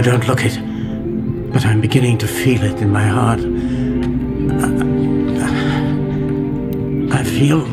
I 0.00 0.02
don't 0.02 0.26
look 0.26 0.40
it, 0.42 0.58
but 1.52 1.66
I'm 1.66 1.82
beginning 1.82 2.16
to 2.24 2.26
feel 2.26 2.62
it 2.62 2.80
in 2.80 2.90
my 2.90 3.06
heart. 3.06 3.40
I, 7.12 7.20
I 7.20 7.22
feel 7.22 7.66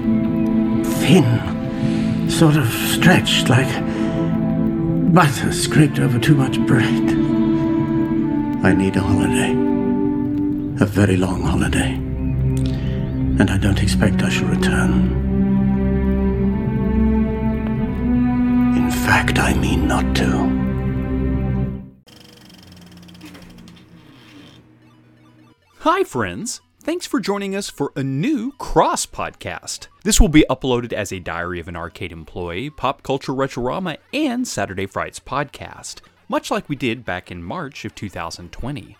thin, 0.83 2.29
sort 2.29 2.57
of 2.57 2.67
stretched 2.67 3.47
like 3.47 3.69
butter 5.13 5.53
scraped 5.53 5.99
over 5.99 6.19
too 6.19 6.35
much 6.35 6.59
bread. 6.67 7.11
I 8.61 8.73
need 8.73 8.97
a 8.97 9.01
holiday. 9.01 9.53
A 10.83 10.85
very 10.85 11.15
long 11.15 11.43
holiday. 11.43 11.93
And 11.93 13.49
I 13.49 13.57
don't 13.57 13.81
expect 13.81 14.21
I 14.21 14.27
shall 14.27 14.49
return. 14.49 14.91
In 18.75 18.91
fact, 18.91 19.39
I 19.39 19.53
mean 19.53 19.87
not 19.87 20.13
to. 20.17 20.36
Hi, 25.89 26.03
friends. 26.03 26.59
Thanks 26.81 27.07
for 27.07 27.21
joining 27.21 27.55
us 27.55 27.69
for 27.69 27.93
a 27.95 28.03
new 28.03 28.51
Cross 28.57 29.05
podcast. 29.05 29.87
This 30.03 30.19
will 30.19 30.27
be 30.27 30.43
uploaded 30.49 30.91
as 30.91 31.13
a 31.13 31.19
Diary 31.21 31.61
of 31.61 31.69
an 31.69 31.77
Arcade 31.77 32.11
Employee, 32.11 32.69
Pop 32.69 33.03
Culture 33.03 33.31
Retrorama, 33.31 33.95
and 34.11 34.45
Saturday 34.45 34.85
Frights 34.85 35.21
podcast, 35.21 36.01
much 36.27 36.51
like 36.51 36.67
we 36.67 36.75
did 36.75 37.05
back 37.05 37.31
in 37.31 37.41
March 37.41 37.85
of 37.85 37.95
2020. 37.95 38.97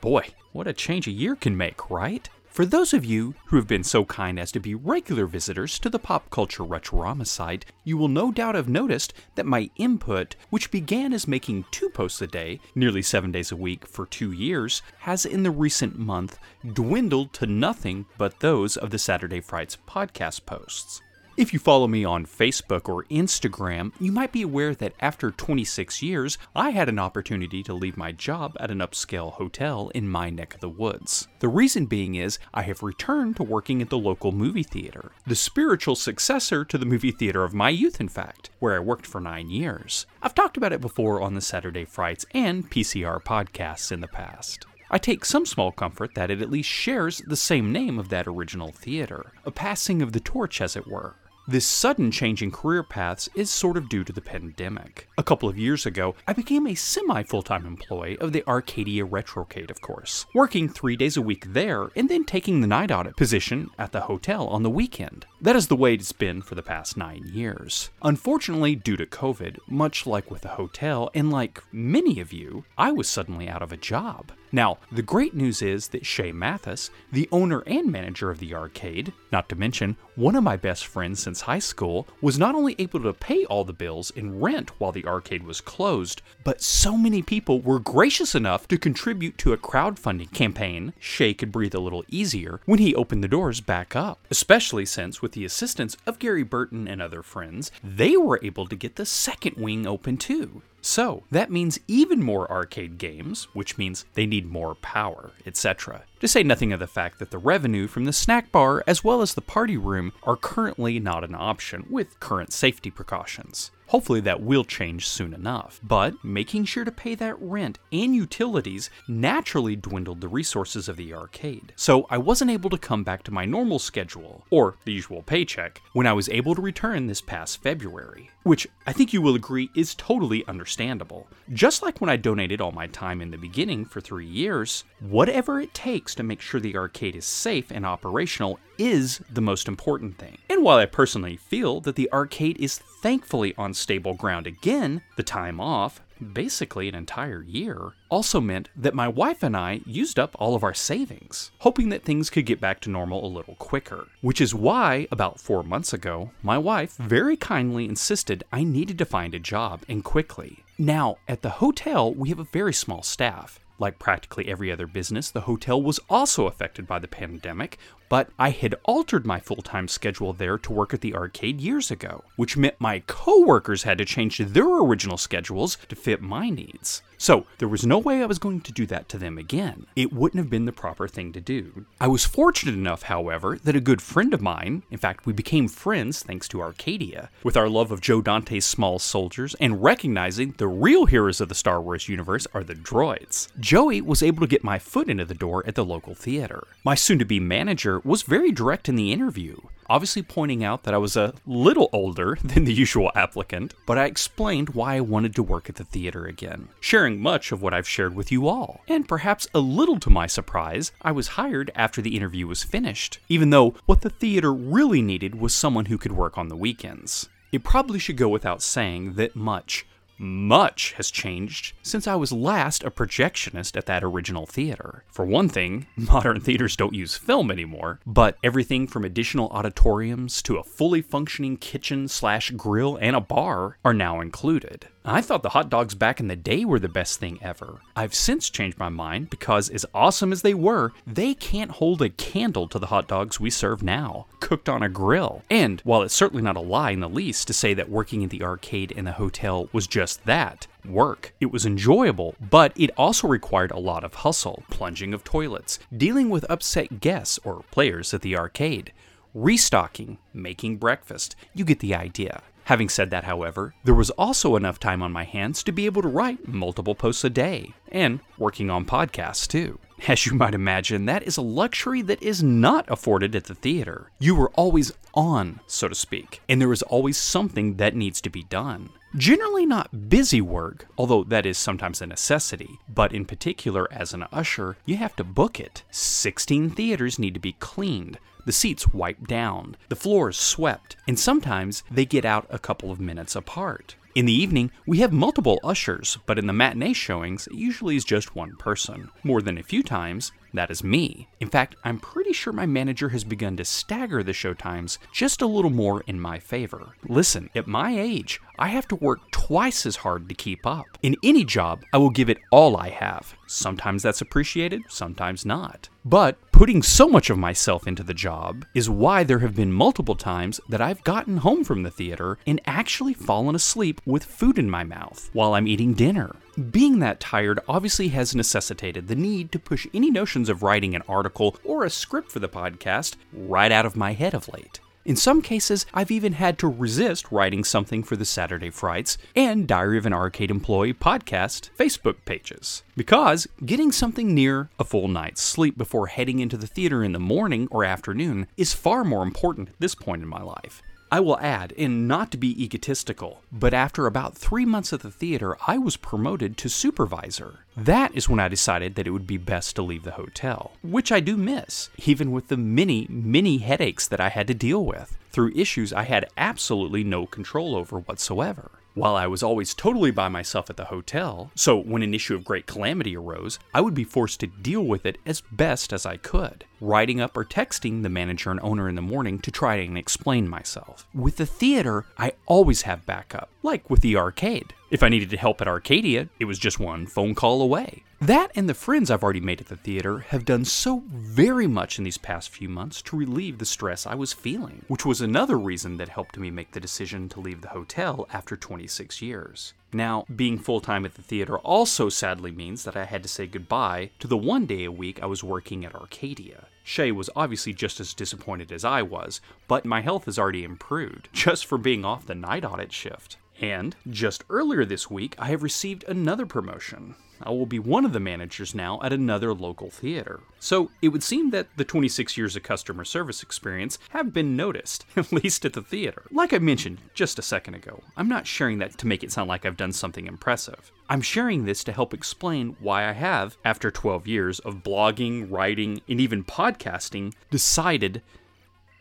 Boy, 0.00 0.26
what 0.50 0.66
a 0.66 0.72
change 0.72 1.06
a 1.06 1.12
year 1.12 1.36
can 1.36 1.56
make, 1.56 1.90
right? 1.90 2.28
For 2.56 2.64
those 2.64 2.94
of 2.94 3.04
you 3.04 3.34
who 3.44 3.56
have 3.56 3.66
been 3.66 3.84
so 3.84 4.06
kind 4.06 4.40
as 4.40 4.50
to 4.52 4.60
be 4.60 4.74
regular 4.74 5.26
visitors 5.26 5.78
to 5.78 5.90
the 5.90 5.98
Pop 5.98 6.30
Culture 6.30 6.62
Retrorama 6.62 7.26
site, 7.26 7.66
you 7.84 7.98
will 7.98 8.08
no 8.08 8.32
doubt 8.32 8.54
have 8.54 8.66
noticed 8.66 9.12
that 9.34 9.44
my 9.44 9.68
input, 9.76 10.36
which 10.48 10.70
began 10.70 11.12
as 11.12 11.28
making 11.28 11.66
two 11.70 11.90
posts 11.90 12.22
a 12.22 12.26
day, 12.26 12.58
nearly 12.74 13.02
seven 13.02 13.30
days 13.30 13.52
a 13.52 13.56
week 13.56 13.86
for 13.86 14.06
two 14.06 14.32
years, 14.32 14.80
has 15.00 15.26
in 15.26 15.42
the 15.42 15.50
recent 15.50 15.98
month 15.98 16.38
dwindled 16.72 17.34
to 17.34 17.44
nothing 17.44 18.06
but 18.16 18.40
those 18.40 18.78
of 18.78 18.88
the 18.88 18.98
Saturday 18.98 19.42
Frights 19.42 19.76
podcast 19.86 20.46
posts. 20.46 21.02
If 21.36 21.52
you 21.52 21.58
follow 21.58 21.86
me 21.86 22.02
on 22.02 22.24
Facebook 22.24 22.88
or 22.88 23.04
Instagram, 23.10 23.92
you 24.00 24.10
might 24.10 24.32
be 24.32 24.40
aware 24.40 24.74
that 24.74 24.94
after 25.00 25.30
26 25.30 26.00
years, 26.00 26.38
I 26.54 26.70
had 26.70 26.88
an 26.88 26.98
opportunity 26.98 27.62
to 27.64 27.74
leave 27.74 27.98
my 27.98 28.12
job 28.12 28.56
at 28.58 28.70
an 28.70 28.78
upscale 28.78 29.34
hotel 29.34 29.90
in 29.94 30.08
my 30.08 30.30
neck 30.30 30.54
of 30.54 30.60
the 30.60 30.70
woods. 30.70 31.28
The 31.40 31.48
reason 31.48 31.84
being 31.84 32.14
is 32.14 32.38
I 32.54 32.62
have 32.62 32.82
returned 32.82 33.36
to 33.36 33.42
working 33.42 33.82
at 33.82 33.90
the 33.90 33.98
local 33.98 34.32
movie 34.32 34.62
theater, 34.62 35.12
the 35.26 35.34
spiritual 35.34 35.94
successor 35.94 36.64
to 36.64 36.78
the 36.78 36.86
movie 36.86 37.12
theater 37.12 37.44
of 37.44 37.52
my 37.52 37.68
youth, 37.68 38.00
in 38.00 38.08
fact, 38.08 38.48
where 38.58 38.74
I 38.74 38.78
worked 38.78 39.06
for 39.06 39.20
nine 39.20 39.50
years. 39.50 40.06
I've 40.22 40.34
talked 40.34 40.56
about 40.56 40.72
it 40.72 40.80
before 40.80 41.20
on 41.20 41.34
the 41.34 41.42
Saturday 41.42 41.84
Frights 41.84 42.24
and 42.30 42.70
PCR 42.70 43.22
podcasts 43.22 43.92
in 43.92 44.00
the 44.00 44.08
past. 44.08 44.64
I 44.90 44.96
take 44.96 45.26
some 45.26 45.44
small 45.44 45.70
comfort 45.70 46.14
that 46.14 46.30
it 46.30 46.40
at 46.40 46.50
least 46.50 46.70
shares 46.70 47.20
the 47.26 47.36
same 47.36 47.72
name 47.72 47.98
of 47.98 48.08
that 48.08 48.26
original 48.26 48.72
theater, 48.72 49.32
a 49.44 49.50
passing 49.50 50.00
of 50.00 50.12
the 50.12 50.20
torch, 50.20 50.62
as 50.62 50.76
it 50.76 50.86
were. 50.86 51.16
This 51.48 51.64
sudden 51.64 52.10
change 52.10 52.42
in 52.42 52.50
career 52.50 52.82
paths 52.82 53.28
is 53.36 53.50
sort 53.50 53.76
of 53.76 53.88
due 53.88 54.02
to 54.02 54.12
the 54.12 54.20
pandemic. 54.20 55.08
A 55.16 55.22
couple 55.22 55.48
of 55.48 55.56
years 55.56 55.86
ago, 55.86 56.16
I 56.26 56.32
became 56.32 56.66
a 56.66 56.74
semi 56.74 57.22
full 57.22 57.42
time 57.42 57.64
employee 57.64 58.18
of 58.18 58.32
the 58.32 58.44
Arcadia 58.48 59.06
Retrocade, 59.06 59.70
of 59.70 59.80
course, 59.80 60.26
working 60.34 60.68
three 60.68 60.96
days 60.96 61.16
a 61.16 61.22
week 61.22 61.52
there 61.52 61.90
and 61.94 62.08
then 62.08 62.24
taking 62.24 62.62
the 62.62 62.66
night 62.66 62.90
audit 62.90 63.16
position 63.16 63.70
at 63.78 63.92
the 63.92 64.00
hotel 64.00 64.48
on 64.48 64.64
the 64.64 64.70
weekend. 64.70 65.24
That 65.46 65.54
is 65.54 65.68
the 65.68 65.76
way 65.76 65.94
it's 65.94 66.10
been 66.10 66.42
for 66.42 66.56
the 66.56 66.60
past 66.60 66.96
nine 66.96 67.30
years. 67.32 67.90
Unfortunately, 68.02 68.74
due 68.74 68.96
to 68.96 69.06
COVID, 69.06 69.58
much 69.68 70.04
like 70.04 70.28
with 70.28 70.42
the 70.42 70.48
hotel, 70.48 71.08
and 71.14 71.30
like 71.30 71.62
many 71.70 72.18
of 72.18 72.32
you, 72.32 72.64
I 72.76 72.90
was 72.90 73.08
suddenly 73.08 73.48
out 73.48 73.62
of 73.62 73.70
a 73.70 73.76
job. 73.76 74.32
Now, 74.50 74.78
the 74.90 75.02
great 75.02 75.34
news 75.34 75.60
is 75.60 75.88
that 75.88 76.06
Shay 76.06 76.32
Mathis, 76.32 76.90
the 77.12 77.28
owner 77.30 77.62
and 77.66 77.92
manager 77.92 78.30
of 78.30 78.38
the 78.38 78.54
arcade, 78.54 79.12
not 79.30 79.48
to 79.48 79.56
mention 79.56 79.96
one 80.14 80.34
of 80.34 80.42
my 80.42 80.56
best 80.56 80.86
friends 80.86 81.20
since 81.20 81.42
high 81.42 81.58
school, 81.58 82.08
was 82.20 82.38
not 82.38 82.54
only 82.54 82.74
able 82.78 83.00
to 83.00 83.12
pay 83.12 83.44
all 83.44 83.64
the 83.64 83.72
bills 83.72 84.10
and 84.16 84.42
rent 84.42 84.70
while 84.80 84.92
the 84.92 85.04
arcade 85.04 85.42
was 85.44 85.60
closed, 85.60 86.22
but 86.42 86.62
so 86.62 86.96
many 86.96 87.22
people 87.22 87.60
were 87.60 87.78
gracious 87.78 88.34
enough 88.34 88.66
to 88.68 88.78
contribute 88.78 89.36
to 89.38 89.52
a 89.52 89.58
crowdfunding 89.58 90.32
campaign. 90.32 90.92
Shay 90.98 91.34
could 91.34 91.52
breathe 91.52 91.74
a 91.74 91.80
little 91.80 92.04
easier 92.08 92.60
when 92.64 92.78
he 92.78 92.94
opened 92.94 93.22
the 93.22 93.28
doors 93.28 93.60
back 93.60 93.94
up, 93.94 94.26
especially 94.30 94.86
since, 94.86 95.20
with 95.20 95.35
the 95.36 95.44
assistance 95.44 95.96
of 96.06 96.18
Gary 96.18 96.42
Burton 96.42 96.88
and 96.88 97.00
other 97.00 97.22
friends, 97.22 97.70
they 97.84 98.16
were 98.16 98.40
able 98.42 98.66
to 98.66 98.74
get 98.74 98.96
the 98.96 99.04
second 99.04 99.56
wing 99.56 99.86
open 99.86 100.16
too. 100.16 100.62
So, 100.80 101.24
that 101.30 101.50
means 101.50 101.78
even 101.86 102.22
more 102.22 102.50
arcade 102.50 102.96
games, 102.96 103.48
which 103.52 103.76
means 103.76 104.06
they 104.14 104.24
need 104.24 104.46
more 104.50 104.76
power, 104.76 105.32
etc. 105.44 106.04
To 106.20 106.28
say 106.28 106.42
nothing 106.42 106.72
of 106.72 106.80
the 106.80 106.86
fact 106.86 107.18
that 107.18 107.30
the 107.30 107.38
revenue 107.38 107.86
from 107.86 108.06
the 108.06 108.12
snack 108.12 108.50
bar 108.50 108.82
as 108.86 109.04
well 109.04 109.20
as 109.20 109.34
the 109.34 109.40
party 109.42 109.76
room 109.76 110.12
are 110.22 110.36
currently 110.36 110.98
not 110.98 111.22
an 111.22 111.34
option 111.34 111.84
with 111.90 112.18
current 112.18 112.52
safety 112.52 112.90
precautions. 112.90 113.70
Hopefully 113.88 114.20
that 114.20 114.42
will 114.42 114.64
change 114.64 115.06
soon 115.08 115.32
enough. 115.32 115.80
But 115.82 116.22
making 116.24 116.64
sure 116.64 116.84
to 116.84 116.92
pay 116.92 117.14
that 117.16 117.40
rent 117.40 117.78
and 117.92 118.14
utilities 118.14 118.90
naturally 119.08 119.76
dwindled 119.76 120.20
the 120.20 120.28
resources 120.28 120.88
of 120.88 120.96
the 120.96 121.14
arcade. 121.14 121.72
So 121.76 122.06
I 122.10 122.18
wasn't 122.18 122.50
able 122.50 122.70
to 122.70 122.78
come 122.78 123.04
back 123.04 123.22
to 123.24 123.32
my 123.32 123.44
normal 123.44 123.78
schedule, 123.78 124.44
or 124.50 124.76
the 124.84 124.92
usual 124.92 125.22
paycheck, 125.22 125.80
when 125.92 126.06
I 126.06 126.12
was 126.12 126.28
able 126.28 126.54
to 126.54 126.62
return 126.62 127.06
this 127.06 127.20
past 127.20 127.62
February. 127.62 128.30
Which 128.46 128.68
I 128.86 128.92
think 128.92 129.12
you 129.12 129.20
will 129.20 129.34
agree 129.34 129.70
is 129.74 129.96
totally 129.96 130.46
understandable. 130.46 131.26
Just 131.52 131.82
like 131.82 132.00
when 132.00 132.08
I 132.08 132.14
donated 132.14 132.60
all 132.60 132.70
my 132.70 132.86
time 132.86 133.20
in 133.20 133.32
the 133.32 133.36
beginning 133.36 133.84
for 133.84 134.00
three 134.00 134.24
years, 134.24 134.84
whatever 135.00 135.60
it 135.60 135.74
takes 135.74 136.14
to 136.14 136.22
make 136.22 136.40
sure 136.40 136.60
the 136.60 136.76
arcade 136.76 137.16
is 137.16 137.24
safe 137.24 137.72
and 137.72 137.84
operational 137.84 138.60
is 138.78 139.20
the 139.28 139.40
most 139.40 139.66
important 139.66 140.16
thing. 140.18 140.38
And 140.48 140.62
while 140.62 140.78
I 140.78 140.86
personally 140.86 141.36
feel 141.36 141.80
that 141.80 141.96
the 141.96 142.08
arcade 142.12 142.60
is 142.60 142.78
thankfully 142.78 143.52
on 143.58 143.74
stable 143.74 144.14
ground 144.14 144.46
again, 144.46 145.02
the 145.16 145.24
time 145.24 145.60
off, 145.60 146.00
basically 146.32 146.88
an 146.88 146.94
entire 146.94 147.42
year, 147.42 147.94
also 148.08 148.40
meant 148.40 148.68
that 148.76 148.94
my 148.94 149.08
wife 149.08 149.42
and 149.42 149.56
I 149.56 149.80
used 149.84 150.18
up 150.18 150.34
all 150.38 150.54
of 150.54 150.62
our 150.62 150.74
savings, 150.74 151.50
hoping 151.58 151.88
that 151.90 152.04
things 152.04 152.30
could 152.30 152.46
get 152.46 152.60
back 152.60 152.80
to 152.80 152.90
normal 152.90 153.24
a 153.24 153.28
little 153.28 153.56
quicker. 153.56 154.08
Which 154.20 154.40
is 154.40 154.54
why, 154.54 155.08
about 155.10 155.40
four 155.40 155.62
months 155.62 155.92
ago, 155.92 156.30
my 156.42 156.58
wife 156.58 156.96
very 156.96 157.36
kindly 157.36 157.84
insisted 157.86 158.44
I 158.52 158.64
needed 158.64 158.98
to 158.98 159.04
find 159.04 159.34
a 159.34 159.38
job 159.38 159.82
and 159.88 160.04
quickly. 160.04 160.64
Now, 160.78 161.16
at 161.26 161.42
the 161.42 161.50
hotel, 161.50 162.12
we 162.12 162.28
have 162.28 162.38
a 162.38 162.44
very 162.44 162.72
small 162.72 163.02
staff. 163.02 163.60
Like 163.78 163.98
practically 163.98 164.48
every 164.48 164.72
other 164.72 164.86
business, 164.86 165.30
the 165.30 165.42
hotel 165.42 165.82
was 165.82 166.00
also 166.08 166.46
affected 166.46 166.86
by 166.86 166.98
the 166.98 167.08
pandemic, 167.08 167.78
but 168.08 168.28
I 168.38 168.50
had 168.50 168.74
altered 168.84 169.26
my 169.26 169.40
full 169.40 169.62
time 169.62 169.88
schedule 169.88 170.32
there 170.32 170.58
to 170.58 170.72
work 170.72 170.94
at 170.94 171.00
the 171.00 171.14
arcade 171.14 171.60
years 171.60 171.90
ago, 171.90 172.24
which 172.36 172.56
meant 172.56 172.80
my 172.80 173.02
coworkers 173.06 173.82
had 173.82 173.98
to 173.98 174.04
change 174.04 174.38
their 174.38 174.68
original 174.68 175.16
schedules 175.16 175.76
to 175.88 175.96
fit 175.96 176.22
my 176.22 176.50
needs. 176.50 177.02
So, 177.18 177.46
there 177.58 177.68
was 177.68 177.86
no 177.86 177.98
way 177.98 178.22
I 178.22 178.26
was 178.26 178.38
going 178.38 178.60
to 178.60 178.72
do 178.72 178.86
that 178.86 179.08
to 179.10 179.18
them 179.18 179.38
again. 179.38 179.86
It 179.96 180.12
wouldn't 180.12 180.38
have 180.38 180.50
been 180.50 180.66
the 180.66 180.72
proper 180.72 181.08
thing 181.08 181.32
to 181.32 181.40
do. 181.40 181.86
I 182.00 182.08
was 182.08 182.24
fortunate 182.24 182.74
enough, 182.74 183.02
however, 183.02 183.58
that 183.64 183.76
a 183.76 183.80
good 183.80 184.02
friend 184.02 184.34
of 184.34 184.40
mine, 184.40 184.82
in 184.90 184.98
fact, 184.98 185.26
we 185.26 185.32
became 185.32 185.68
friends 185.68 186.22
thanks 186.22 186.48
to 186.48 186.60
Arcadia, 186.60 187.30
with 187.42 187.56
our 187.56 187.68
love 187.68 187.90
of 187.90 188.00
Joe 188.00 188.20
Dante's 188.20 188.66
Small 188.66 188.98
Soldiers 188.98 189.54
and 189.60 189.82
recognizing 189.82 190.54
the 190.58 190.68
real 190.68 191.06
heroes 191.06 191.40
of 191.40 191.48
the 191.48 191.54
Star 191.54 191.80
Wars 191.80 192.08
universe 192.08 192.46
are 192.52 192.64
the 192.64 192.74
droids. 192.74 193.48
Joey 193.58 194.00
was 194.00 194.22
able 194.22 194.40
to 194.40 194.46
get 194.46 194.64
my 194.64 194.78
foot 194.78 195.08
into 195.08 195.24
the 195.24 195.34
door 195.34 195.64
at 195.66 195.74
the 195.74 195.84
local 195.84 196.14
theater. 196.14 196.66
My 196.84 196.94
soon 196.94 197.18
to 197.18 197.24
be 197.24 197.40
manager 197.40 198.00
was 198.04 198.22
very 198.22 198.52
direct 198.52 198.88
in 198.88 198.96
the 198.96 199.12
interview, 199.12 199.56
obviously 199.88 200.22
pointing 200.22 200.64
out 200.64 200.82
that 200.82 200.94
I 200.94 200.98
was 200.98 201.16
a 201.16 201.34
little 201.46 201.88
older 201.92 202.38
than 202.44 202.64
the 202.64 202.72
usual 202.72 203.10
applicant, 203.14 203.74
but 203.86 203.98
I 203.98 204.06
explained 204.06 204.70
why 204.70 204.96
I 204.96 205.00
wanted 205.00 205.34
to 205.36 205.42
work 205.42 205.68
at 205.68 205.76
the 205.76 205.84
theater 205.84 206.26
again, 206.26 206.68
sharing 206.80 207.20
much 207.20 207.52
of 207.52 207.62
what 207.62 207.74
I've 207.74 207.88
shared 207.88 208.14
with 208.14 208.32
you 208.32 208.48
all. 208.48 208.82
And 208.88 209.08
perhaps 209.08 209.48
a 209.54 209.60
little 209.60 209.98
to 210.00 210.10
my 210.10 210.26
surprise, 210.26 210.92
I 211.02 211.12
was 211.12 211.28
hired 211.28 211.70
after 211.74 212.00
the 212.00 212.16
interview 212.16 212.46
was 212.46 212.62
finished, 212.62 213.18
even 213.28 213.50
though 213.50 213.74
what 213.86 214.02
the 214.02 214.10
theater 214.10 214.52
really 214.52 215.02
needed 215.02 215.40
was 215.40 215.54
someone 215.54 215.86
who 215.86 215.98
could 215.98 216.12
work 216.12 216.36
on 216.38 216.48
the 216.48 216.56
weekends. 216.56 217.28
It 217.52 217.64
probably 217.64 217.98
should 217.98 218.16
go 218.16 218.28
without 218.28 218.60
saying 218.60 219.14
that 219.14 219.36
much, 219.36 219.86
much 220.18 220.92
has 220.92 221.10
changed 221.10 221.74
since 221.82 222.06
I 222.06 222.14
was 222.14 222.32
last 222.32 222.84
a 222.84 222.90
projectionist 222.90 223.76
at 223.76 223.86
that 223.86 224.04
original 224.04 224.46
theater. 224.46 225.04
For 225.10 225.24
one 225.24 225.48
thing, 225.48 225.86
modern 225.96 226.40
theaters 226.40 226.76
don't 226.76 226.94
use 226.94 227.16
film 227.16 227.50
anymore, 227.50 228.00
but 228.06 228.38
everything 228.42 228.86
from 228.86 229.04
additional 229.04 229.48
auditoriums 229.48 230.42
to 230.42 230.56
a 230.56 230.64
fully 230.64 231.02
functioning 231.02 231.56
kitchen 231.56 232.08
slash 232.08 232.50
grill 232.50 232.96
and 233.00 233.16
a 233.16 233.20
bar 233.20 233.78
are 233.84 233.94
now 233.94 234.20
included. 234.20 234.88
I 235.08 235.20
thought 235.20 235.44
the 235.44 235.50
hot 235.50 235.70
dogs 235.70 235.94
back 235.94 236.18
in 236.18 236.26
the 236.26 236.34
day 236.34 236.64
were 236.64 236.80
the 236.80 236.88
best 236.88 237.20
thing 237.20 237.38
ever. 237.40 237.80
I've 237.94 238.12
since 238.12 238.50
changed 238.50 238.76
my 238.76 238.88
mind 238.88 239.30
because, 239.30 239.68
as 239.70 239.86
awesome 239.94 240.32
as 240.32 240.42
they 240.42 240.52
were, 240.52 240.92
they 241.06 241.32
can't 241.32 241.70
hold 241.70 242.02
a 242.02 242.08
candle 242.08 242.66
to 242.66 242.80
the 242.80 242.88
hot 242.88 243.06
dogs 243.06 243.38
we 243.38 243.48
serve 243.48 243.84
now, 243.84 244.26
cooked 244.40 244.68
on 244.68 244.82
a 244.82 244.88
grill. 244.88 245.44
And 245.48 245.80
while 245.82 246.02
it's 246.02 246.12
certainly 246.12 246.42
not 246.42 246.56
a 246.56 246.60
lie 246.60 246.90
in 246.90 246.98
the 246.98 247.08
least 247.08 247.46
to 247.46 247.52
say 247.52 247.72
that 247.74 247.88
working 247.88 248.22
in 248.22 248.30
the 248.30 248.42
arcade 248.42 248.92
and 248.96 249.06
the 249.06 249.12
hotel 249.12 249.68
was 249.72 249.86
just 249.86 250.24
that, 250.24 250.66
work. 250.84 251.32
It 251.38 251.52
was 251.52 251.64
enjoyable, 251.64 252.34
but 252.40 252.72
it 252.74 252.90
also 252.96 253.28
required 253.28 253.70
a 253.70 253.78
lot 253.78 254.02
of 254.02 254.12
hustle, 254.12 254.64
plunging 254.70 255.14
of 255.14 255.22
toilets, 255.22 255.78
dealing 255.96 256.30
with 256.30 256.50
upset 256.50 256.98
guests 256.98 257.38
or 257.44 257.62
players 257.70 258.12
at 258.12 258.22
the 258.22 258.36
arcade, 258.36 258.92
restocking, 259.34 260.18
making 260.34 260.78
breakfast. 260.78 261.36
You 261.54 261.64
get 261.64 261.78
the 261.78 261.94
idea. 261.94 262.42
Having 262.66 262.88
said 262.88 263.10
that, 263.10 263.22
however, 263.22 263.74
there 263.84 263.94
was 263.94 264.10
also 264.10 264.56
enough 264.56 264.80
time 264.80 265.00
on 265.00 265.12
my 265.12 265.22
hands 265.22 265.62
to 265.62 265.70
be 265.70 265.86
able 265.86 266.02
to 266.02 266.08
write 266.08 266.48
multiple 266.48 266.96
posts 266.96 267.22
a 267.22 267.30
day, 267.30 267.74
and 267.92 268.18
working 268.38 268.70
on 268.70 268.84
podcasts 268.84 269.46
too. 269.46 269.78
As 270.08 270.26
you 270.26 270.34
might 270.34 270.54
imagine, 270.54 271.06
that 271.06 271.22
is 271.22 271.36
a 271.36 271.42
luxury 271.42 272.02
that 272.02 272.22
is 272.22 272.42
not 272.42 272.84
afforded 272.90 273.34
at 273.34 273.44
the 273.44 273.54
theater. 273.54 274.10
You 274.18 274.34
were 274.34 274.50
always 274.50 274.92
on, 275.14 275.60
so 275.66 275.88
to 275.88 275.94
speak, 275.94 276.42
and 276.48 276.60
there 276.60 276.72
is 276.72 276.82
always 276.82 277.16
something 277.16 277.76
that 277.76 277.96
needs 277.96 278.20
to 278.22 278.30
be 278.30 278.42
done. 278.42 278.90
Generally 279.16 279.66
not 279.66 280.10
busy 280.10 280.42
work, 280.42 280.86
although 280.98 281.24
that 281.24 281.46
is 281.46 281.56
sometimes 281.56 282.02
a 282.02 282.06
necessity, 282.06 282.78
but 282.88 283.12
in 283.14 283.24
particular 283.24 283.90
as 283.90 284.12
an 284.12 284.26
usher, 284.30 284.76
you 284.84 284.96
have 284.96 285.16
to 285.16 285.24
book 285.24 285.58
it. 285.58 285.82
16 285.90 286.70
theaters 286.70 287.18
need 287.18 287.34
to 287.34 287.40
be 287.40 287.52
cleaned, 287.52 288.18
the 288.44 288.52
seats 288.52 288.92
wiped 288.92 289.28
down, 289.28 289.76
the 289.88 289.96
floors 289.96 290.36
swept, 290.36 290.96
and 291.08 291.18
sometimes 291.18 291.82
they 291.90 292.04
get 292.04 292.24
out 292.24 292.46
a 292.48 292.60
couple 292.60 292.92
of 292.92 293.00
minutes 293.00 293.34
apart. 293.34 293.96
In 294.16 294.24
the 294.24 294.32
evening, 294.32 294.70
we 294.86 295.00
have 295.00 295.12
multiple 295.12 295.60
ushers, 295.62 296.16
but 296.24 296.38
in 296.38 296.46
the 296.46 296.54
matinee 296.54 296.94
showings, 296.94 297.46
it 297.48 297.52
usually 297.52 297.96
is 297.96 298.04
just 298.06 298.34
one 298.34 298.56
person. 298.56 299.10
More 299.22 299.42
than 299.42 299.58
a 299.58 299.62
few 299.62 299.82
times, 299.82 300.32
that 300.54 300.70
is 300.70 300.82
me. 300.82 301.28
In 301.38 301.50
fact, 301.50 301.76
I'm 301.84 302.00
pretty 302.00 302.32
sure 302.32 302.50
my 302.50 302.64
manager 302.64 303.10
has 303.10 303.24
begun 303.24 303.58
to 303.58 303.64
stagger 303.66 304.22
the 304.22 304.32
show 304.32 304.54
times 304.54 304.98
just 305.12 305.42
a 305.42 305.46
little 305.46 305.70
more 305.70 306.00
in 306.06 306.18
my 306.18 306.38
favor. 306.38 306.94
Listen, 307.06 307.50
at 307.54 307.66
my 307.66 308.00
age, 308.00 308.40
I 308.58 308.68
have 308.68 308.88
to 308.88 308.96
work 308.96 309.20
twice 309.32 309.84
as 309.84 309.96
hard 309.96 310.30
to 310.30 310.34
keep 310.34 310.66
up. 310.66 310.86
In 311.02 311.16
any 311.22 311.44
job, 311.44 311.82
I 311.92 311.98
will 311.98 312.08
give 312.08 312.30
it 312.30 312.38
all 312.50 312.74
I 312.78 312.88
have. 312.88 313.34
Sometimes 313.46 314.02
that's 314.02 314.22
appreciated, 314.22 314.80
sometimes 314.88 315.44
not. 315.44 315.90
But 316.06 316.38
putting 316.56 316.82
so 316.82 317.06
much 317.06 317.28
of 317.28 317.36
myself 317.36 317.86
into 317.86 318.02
the 318.02 318.14
job 318.14 318.64
is 318.72 318.88
why 318.88 319.22
there 319.22 319.40
have 319.40 319.54
been 319.54 319.70
multiple 319.70 320.14
times 320.14 320.58
that 320.70 320.80
I've 320.80 321.04
gotten 321.04 321.36
home 321.36 321.64
from 321.64 321.82
the 321.82 321.90
theater 321.90 322.38
and 322.46 322.62
actually 322.64 323.12
fallen 323.12 323.54
asleep 323.54 324.00
with 324.06 324.24
food 324.24 324.58
in 324.58 324.70
my 324.70 324.82
mouth 324.82 325.28
while 325.34 325.52
I'm 325.52 325.68
eating 325.68 325.92
dinner. 325.92 326.34
Being 326.70 327.00
that 327.00 327.20
tired 327.20 327.60
obviously 327.68 328.08
has 328.08 328.34
necessitated 328.34 329.06
the 329.06 329.14
need 329.14 329.52
to 329.52 329.58
push 329.58 329.86
any 329.92 330.10
notions 330.10 330.48
of 330.48 330.62
writing 330.62 330.94
an 330.94 331.02
article 331.06 331.56
or 331.62 331.84
a 331.84 331.90
script 331.90 332.32
for 332.32 332.38
the 332.38 332.48
podcast 332.48 333.16
right 333.34 333.70
out 333.70 333.84
of 333.84 333.94
my 333.94 334.14
head 334.14 334.32
of 334.32 334.48
late. 334.48 334.80
In 335.06 335.14
some 335.14 335.40
cases, 335.40 335.86
I've 335.94 336.10
even 336.10 336.32
had 336.32 336.58
to 336.58 336.66
resist 336.66 337.30
writing 337.30 337.62
something 337.62 338.02
for 338.02 338.16
the 338.16 338.24
Saturday 338.24 338.70
Frights 338.70 339.16
and 339.36 339.68
Diary 339.68 339.98
of 339.98 340.04
an 340.04 340.12
Arcade 340.12 340.50
Employee 340.50 340.94
podcast 340.94 341.70
Facebook 341.78 342.16
pages. 342.24 342.82
Because 342.96 343.46
getting 343.64 343.92
something 343.92 344.34
near 344.34 344.68
a 344.80 344.84
full 344.84 345.06
night's 345.06 345.40
sleep 345.40 345.78
before 345.78 346.08
heading 346.08 346.40
into 346.40 346.56
the 346.56 346.66
theater 346.66 347.04
in 347.04 347.12
the 347.12 347.20
morning 347.20 347.68
or 347.70 347.84
afternoon 347.84 348.48
is 348.56 348.72
far 348.72 349.04
more 349.04 349.22
important 349.22 349.68
at 349.68 349.78
this 349.78 349.94
point 349.94 350.22
in 350.22 350.28
my 350.28 350.42
life. 350.42 350.82
I 351.10 351.20
will 351.20 351.38
add, 351.38 351.72
and 351.78 352.08
not 352.08 352.32
to 352.32 352.36
be 352.36 352.62
egotistical, 352.62 353.42
but 353.52 353.72
after 353.72 354.06
about 354.06 354.36
three 354.36 354.64
months 354.64 354.92
at 354.92 355.00
the 355.00 355.10
theater, 355.10 355.56
I 355.66 355.78
was 355.78 355.96
promoted 355.96 356.56
to 356.58 356.68
supervisor. 356.68 357.60
That 357.76 358.14
is 358.14 358.28
when 358.28 358.40
I 358.40 358.48
decided 358.48 358.96
that 358.96 359.06
it 359.06 359.10
would 359.10 359.26
be 359.26 359.36
best 359.36 359.76
to 359.76 359.82
leave 359.82 360.02
the 360.02 360.12
hotel, 360.12 360.72
which 360.82 361.12
I 361.12 361.20
do 361.20 361.36
miss, 361.36 361.90
even 362.04 362.32
with 362.32 362.48
the 362.48 362.56
many, 362.56 363.06
many 363.08 363.58
headaches 363.58 364.08
that 364.08 364.20
I 364.20 364.30
had 364.30 364.48
to 364.48 364.54
deal 364.54 364.84
with 364.84 365.16
through 365.30 365.52
issues 365.54 365.92
I 365.92 366.02
had 366.04 366.28
absolutely 366.36 367.04
no 367.04 367.26
control 367.26 367.76
over 367.76 368.00
whatsoever. 368.00 368.72
While 368.96 369.14
I 369.14 369.26
was 369.26 369.42
always 369.42 369.74
totally 369.74 370.10
by 370.10 370.28
myself 370.28 370.70
at 370.70 370.78
the 370.78 370.86
hotel, 370.86 371.50
so 371.54 371.76
when 371.76 372.02
an 372.02 372.14
issue 372.14 372.34
of 372.34 372.46
great 372.46 372.64
calamity 372.64 373.14
arose, 373.14 373.58
I 373.74 373.82
would 373.82 373.92
be 373.92 374.04
forced 374.04 374.40
to 374.40 374.46
deal 374.46 374.80
with 374.80 375.04
it 375.04 375.18
as 375.26 375.42
best 375.52 375.92
as 375.92 376.06
I 376.06 376.16
could, 376.16 376.64
writing 376.80 377.20
up 377.20 377.36
or 377.36 377.44
texting 377.44 378.02
the 378.02 378.08
manager 378.08 378.50
and 378.50 378.58
owner 378.62 378.88
in 378.88 378.94
the 378.94 379.02
morning 379.02 379.38
to 379.40 379.50
try 379.50 379.74
and 379.74 379.98
explain 379.98 380.48
myself. 380.48 381.06
With 381.12 381.36
the 381.36 381.44
theater, 381.44 382.06
I 382.16 382.32
always 382.46 382.82
have 382.82 383.04
backup, 383.04 383.50
like 383.62 383.90
with 383.90 384.00
the 384.00 384.16
arcade. 384.16 384.72
If 384.90 385.02
I 385.02 385.10
needed 385.10 385.30
help 385.32 385.60
at 385.60 385.68
Arcadia, 385.68 386.30
it 386.38 386.46
was 386.46 386.58
just 386.58 386.80
one 386.80 387.06
phone 387.06 387.34
call 387.34 387.60
away. 387.60 388.02
That 388.20 388.50
and 388.54 388.66
the 388.66 388.72
friends 388.72 389.10
I've 389.10 389.22
already 389.22 389.42
made 389.42 389.60
at 389.60 389.66
the 389.66 389.76
theater 389.76 390.20
have 390.20 390.46
done 390.46 390.64
so 390.64 391.02
very 391.06 391.66
much 391.66 391.98
in 391.98 392.04
these 392.04 392.16
past 392.16 392.48
few 392.48 392.66
months 392.66 393.02
to 393.02 393.16
relieve 393.16 393.58
the 393.58 393.66
stress 393.66 394.06
I 394.06 394.14
was 394.14 394.32
feeling, 394.32 394.86
which 394.88 395.04
was 395.04 395.20
another 395.20 395.58
reason 395.58 395.98
that 395.98 396.08
helped 396.08 396.38
me 396.38 396.50
make 396.50 396.72
the 396.72 396.80
decision 396.80 397.28
to 397.28 397.40
leave 397.40 397.60
the 397.60 397.68
hotel 397.68 398.26
after 398.32 398.56
26 398.56 399.20
years. 399.20 399.74
Now, 399.92 400.24
being 400.34 400.58
full 400.58 400.80
time 400.80 401.04
at 401.04 401.14
the 401.14 401.22
theater 401.22 401.58
also 401.58 402.08
sadly 402.08 402.50
means 402.50 402.84
that 402.84 402.96
I 402.96 403.04
had 403.04 403.22
to 403.22 403.28
say 403.28 403.46
goodbye 403.46 404.12
to 404.20 404.26
the 404.26 404.36
one 404.38 404.64
day 404.64 404.84
a 404.84 404.92
week 404.92 405.22
I 405.22 405.26
was 405.26 405.44
working 405.44 405.84
at 405.84 405.94
Arcadia. 405.94 406.68
Shay 406.82 407.12
was 407.12 407.28
obviously 407.36 407.74
just 407.74 408.00
as 408.00 408.14
disappointed 408.14 408.72
as 408.72 408.84
I 408.84 409.02
was, 409.02 409.42
but 409.68 409.84
my 409.84 410.00
health 410.00 410.24
has 410.24 410.38
already 410.38 410.64
improved 410.64 411.28
just 411.34 411.66
from 411.66 411.82
being 411.82 412.04
off 412.06 412.24
the 412.24 412.34
night 412.34 412.64
audit 412.64 412.92
shift. 412.94 413.36
And 413.60 413.96
just 414.08 414.44
earlier 414.50 414.84
this 414.84 415.10
week, 415.10 415.34
I 415.38 415.46
have 415.46 415.62
received 415.62 416.04
another 416.04 416.46
promotion. 416.46 417.14
I 417.42 417.50
will 417.50 417.66
be 417.66 417.78
one 417.78 418.04
of 418.04 418.12
the 418.12 418.20
managers 418.20 418.74
now 418.74 418.98
at 419.02 419.12
another 419.12 419.52
local 419.52 419.90
theater. 419.90 420.40
So 420.58 420.90
it 421.02 421.08
would 421.08 421.22
seem 421.22 421.50
that 421.50 421.68
the 421.76 421.84
26 421.84 422.36
years 422.36 422.56
of 422.56 422.62
customer 422.62 423.04
service 423.04 423.42
experience 423.42 423.98
have 424.10 424.32
been 424.32 424.56
noticed, 424.56 425.04
at 425.16 425.32
least 425.32 425.64
at 425.64 425.74
the 425.74 425.82
theater. 425.82 426.22
Like 426.30 426.52
I 426.52 426.58
mentioned 426.58 426.98
just 427.14 427.38
a 427.38 427.42
second 427.42 427.74
ago, 427.74 428.02
I'm 428.16 428.28
not 428.28 428.46
sharing 428.46 428.78
that 428.78 428.96
to 428.98 429.06
make 429.06 429.22
it 429.22 429.32
sound 429.32 429.48
like 429.48 429.66
I've 429.66 429.76
done 429.76 429.92
something 429.92 430.26
impressive. 430.26 430.90
I'm 431.08 431.22
sharing 431.22 431.64
this 431.64 431.84
to 431.84 431.92
help 431.92 432.14
explain 432.14 432.76
why 432.80 433.08
I 433.08 433.12
have, 433.12 433.56
after 433.64 433.90
12 433.90 434.26
years 434.26 434.58
of 434.60 434.82
blogging, 434.82 435.50
writing, 435.50 436.00
and 436.08 436.20
even 436.20 436.42
podcasting, 436.42 437.34
decided 437.50 438.22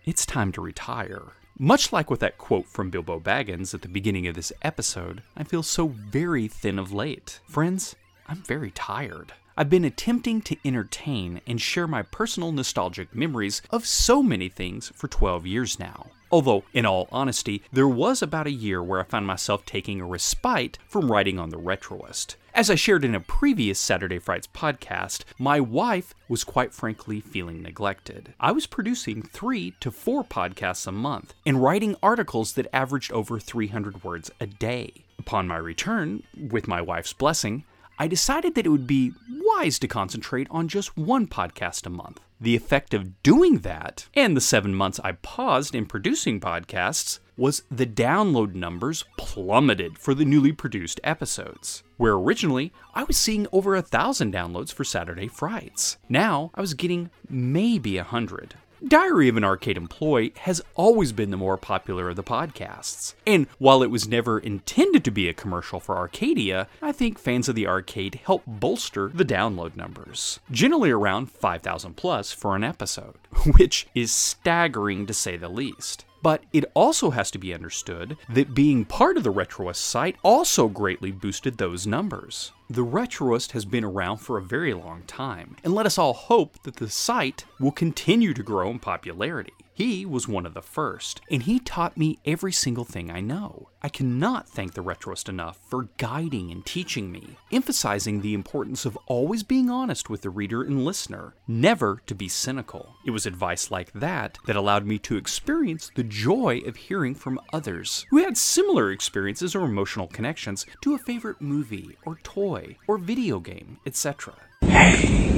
it's 0.05 0.25
time 0.25 0.51
to 0.53 0.61
retire. 0.61 1.33
Much 1.57 1.93
like 1.93 2.09
with 2.09 2.19
that 2.19 2.37
quote 2.37 2.65
from 2.65 2.89
Bilbo 2.89 3.17
Baggins 3.17 3.73
at 3.73 3.81
the 3.81 3.87
beginning 3.87 4.27
of 4.27 4.35
this 4.35 4.51
episode, 4.61 5.23
I 5.37 5.45
feel 5.45 5.63
so 5.63 5.87
very 5.87 6.49
thin 6.49 6.77
of 6.77 6.91
late. 6.91 7.39
Friends, 7.47 7.95
I'm 8.27 8.43
very 8.43 8.71
tired. 8.71 9.31
I've 9.55 9.69
been 9.69 9.85
attempting 9.85 10.41
to 10.41 10.57
entertain 10.65 11.39
and 11.47 11.61
share 11.61 11.87
my 11.87 12.01
personal 12.01 12.51
nostalgic 12.51 13.15
memories 13.15 13.61
of 13.69 13.85
so 13.85 14.21
many 14.21 14.49
things 14.49 14.91
for 14.95 15.07
12 15.07 15.47
years 15.47 15.79
now. 15.79 16.07
Although, 16.35 16.65
in 16.73 16.85
all 16.85 17.07
honesty, 17.13 17.63
there 17.71 17.87
was 17.87 18.21
about 18.21 18.45
a 18.45 18.51
year 18.51 18.83
where 18.83 18.99
I 18.99 19.03
found 19.03 19.25
myself 19.25 19.65
taking 19.65 20.01
a 20.01 20.05
respite 20.05 20.77
from 20.85 21.09
writing 21.09 21.39
on 21.39 21.49
the 21.49 21.55
Retroist. 21.55 22.35
As 22.53 22.69
I 22.69 22.75
shared 22.75 23.05
in 23.05 23.15
a 23.15 23.21
previous 23.21 23.79
Saturday 23.79 24.19
Frights 24.19 24.45
podcast, 24.45 25.23
my 25.39 25.61
wife 25.61 26.13
was 26.27 26.43
quite 26.43 26.73
frankly 26.73 27.21
feeling 27.21 27.61
neglected. 27.61 28.33
I 28.37 28.51
was 28.51 28.67
producing 28.67 29.21
three 29.21 29.75
to 29.79 29.91
four 29.91 30.25
podcasts 30.25 30.85
a 30.85 30.91
month 30.91 31.33
and 31.45 31.63
writing 31.63 31.95
articles 32.03 32.51
that 32.55 32.67
averaged 32.75 33.13
over 33.13 33.39
300 33.39 34.03
words 34.03 34.29
a 34.41 34.45
day. 34.45 35.05
Upon 35.17 35.47
my 35.47 35.55
return, 35.55 36.23
with 36.37 36.67
my 36.67 36.81
wife's 36.81 37.13
blessing, 37.13 37.63
I 37.97 38.09
decided 38.09 38.55
that 38.55 38.65
it 38.65 38.69
would 38.71 38.87
be 38.87 39.13
wise 39.55 39.79
to 39.79 39.87
concentrate 39.87 40.47
on 40.51 40.67
just 40.67 40.97
one 40.97 41.27
podcast 41.27 41.85
a 41.85 41.89
month. 41.89 42.19
The 42.39 42.55
effect 42.55 42.93
of 42.93 43.23
doing 43.23 43.59
that, 43.59 44.07
and 44.13 44.35
the 44.35 44.41
seven 44.41 44.75
months 44.75 44.99
I 45.03 45.13
paused 45.13 45.73
in 45.73 45.85
producing 45.85 46.39
podcasts, 46.39 47.19
was 47.37 47.63
the 47.69 47.85
download 47.85 48.55
numbers 48.55 49.05
plummeted 49.17 49.97
for 49.97 50.13
the 50.13 50.25
newly 50.25 50.51
produced 50.51 50.99
episodes. 51.03 51.83
Where 51.97 52.13
originally 52.13 52.73
I 52.93 53.03
was 53.03 53.17
seeing 53.17 53.47
over 53.51 53.75
a 53.75 53.81
thousand 53.81 54.33
downloads 54.33 54.73
for 54.73 54.83
Saturday 54.83 55.27
Frights. 55.27 55.97
Now 56.09 56.51
I 56.55 56.61
was 56.61 56.73
getting 56.73 57.09
maybe 57.29 57.97
a 57.97 58.03
hundred. 58.03 58.55
Diary 58.85 59.29
of 59.29 59.37
an 59.37 59.43
Arcade 59.43 59.77
Employee 59.77 60.33
has 60.39 60.61
always 60.75 61.11
been 61.11 61.31
the 61.31 61.37
more 61.37 61.57
popular 61.57 62.09
of 62.09 62.15
the 62.15 62.23
podcasts. 62.23 63.15
And 63.25 63.47
while 63.57 63.81
it 63.81 63.89
was 63.89 64.07
never 64.07 64.37
intended 64.37 65.03
to 65.05 65.11
be 65.11 65.29
a 65.29 65.33
commercial 65.33 65.79
for 65.79 65.97
Arcadia, 65.97 66.67
I 66.81 66.91
think 66.91 67.17
fans 67.17 67.47
of 67.47 67.55
the 67.55 67.67
arcade 67.67 68.19
help 68.25 68.43
bolster 68.45 69.09
the 69.13 69.25
download 69.25 69.75
numbers. 69.75 70.39
Generally 70.51 70.91
around 70.91 71.31
5,000 71.31 71.95
plus 71.95 72.31
for 72.31 72.55
an 72.55 72.63
episode, 72.63 73.15
which 73.57 73.87
is 73.95 74.11
staggering 74.11 75.05
to 75.05 75.13
say 75.13 75.37
the 75.37 75.49
least. 75.49 76.05
But 76.21 76.43
it 76.51 76.65
also 76.73 77.11
has 77.11 77.29
to 77.31 77.37
be 77.37 77.53
understood 77.53 78.17
that 78.29 78.55
being 78.55 78.83
part 78.83 79.15
of 79.15 79.23
the 79.23 79.31
Retroist 79.31 79.75
site 79.75 80.15
also 80.23 80.67
greatly 80.67 81.11
boosted 81.11 81.57
those 81.57 81.85
numbers. 81.85 82.51
The 82.67 82.83
Retroist 82.83 83.51
has 83.51 83.63
been 83.63 83.83
around 83.83 84.17
for 84.17 84.39
a 84.39 84.41
very 84.41 84.73
long 84.73 85.03
time, 85.03 85.55
and 85.63 85.71
let 85.75 85.85
us 85.85 85.99
all 85.99 86.13
hope 86.13 86.63
that 86.63 86.77
the 86.77 86.89
site 86.89 87.45
will 87.59 87.71
continue 87.71 88.33
to 88.33 88.41
grow 88.41 88.71
in 88.71 88.79
popularity. 88.79 89.53
He 89.75 90.05
was 90.05 90.25
one 90.25 90.45
of 90.45 90.53
the 90.53 90.61
first, 90.61 91.19
and 91.29 91.43
he 91.43 91.59
taught 91.59 91.97
me 91.97 92.17
every 92.25 92.53
single 92.53 92.85
thing 92.85 93.11
I 93.11 93.19
know. 93.19 93.67
I 93.81 93.89
cannot 93.89 94.47
thank 94.47 94.73
the 94.73 94.81
retroist 94.81 95.27
enough 95.27 95.59
for 95.67 95.89
guiding 95.97 96.49
and 96.49 96.65
teaching 96.65 97.11
me, 97.11 97.35
emphasizing 97.51 98.21
the 98.21 98.33
importance 98.33 98.85
of 98.85 98.97
always 99.05 99.43
being 99.43 99.69
honest 99.69 100.09
with 100.09 100.21
the 100.21 100.29
reader 100.29 100.63
and 100.63 100.85
listener, 100.85 101.35
never 101.45 102.01
to 102.07 102.15
be 102.15 102.29
cynical. 102.29 102.95
It 103.05 103.11
was 103.11 103.25
advice 103.25 103.69
like 103.69 103.91
that 103.91 104.37
that 104.45 104.55
allowed 104.55 104.85
me 104.85 104.97
to 104.99 105.17
experience 105.17 105.91
the 105.93 106.03
joy 106.03 106.61
of 106.65 106.77
hearing 106.77 107.13
from 107.13 107.41
others 107.51 108.05
who 108.11 108.23
had 108.23 108.37
similar 108.37 108.91
experiences 108.91 109.55
or 109.55 109.65
emotional 109.65 110.07
connections 110.07 110.65
to 110.83 110.95
a 110.95 110.99
favorite 110.99 111.41
movie 111.41 111.97
or 112.05 112.15
toy 112.23 112.77
or 112.87 112.97
video 112.97 113.41
game, 113.41 113.77
etc. 113.85 114.35
Hey, 114.61 115.31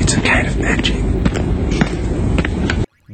it's 0.00 0.14
a 0.14 0.20
kind 0.20 0.48
of 0.48 0.58
magic. 0.58 2.03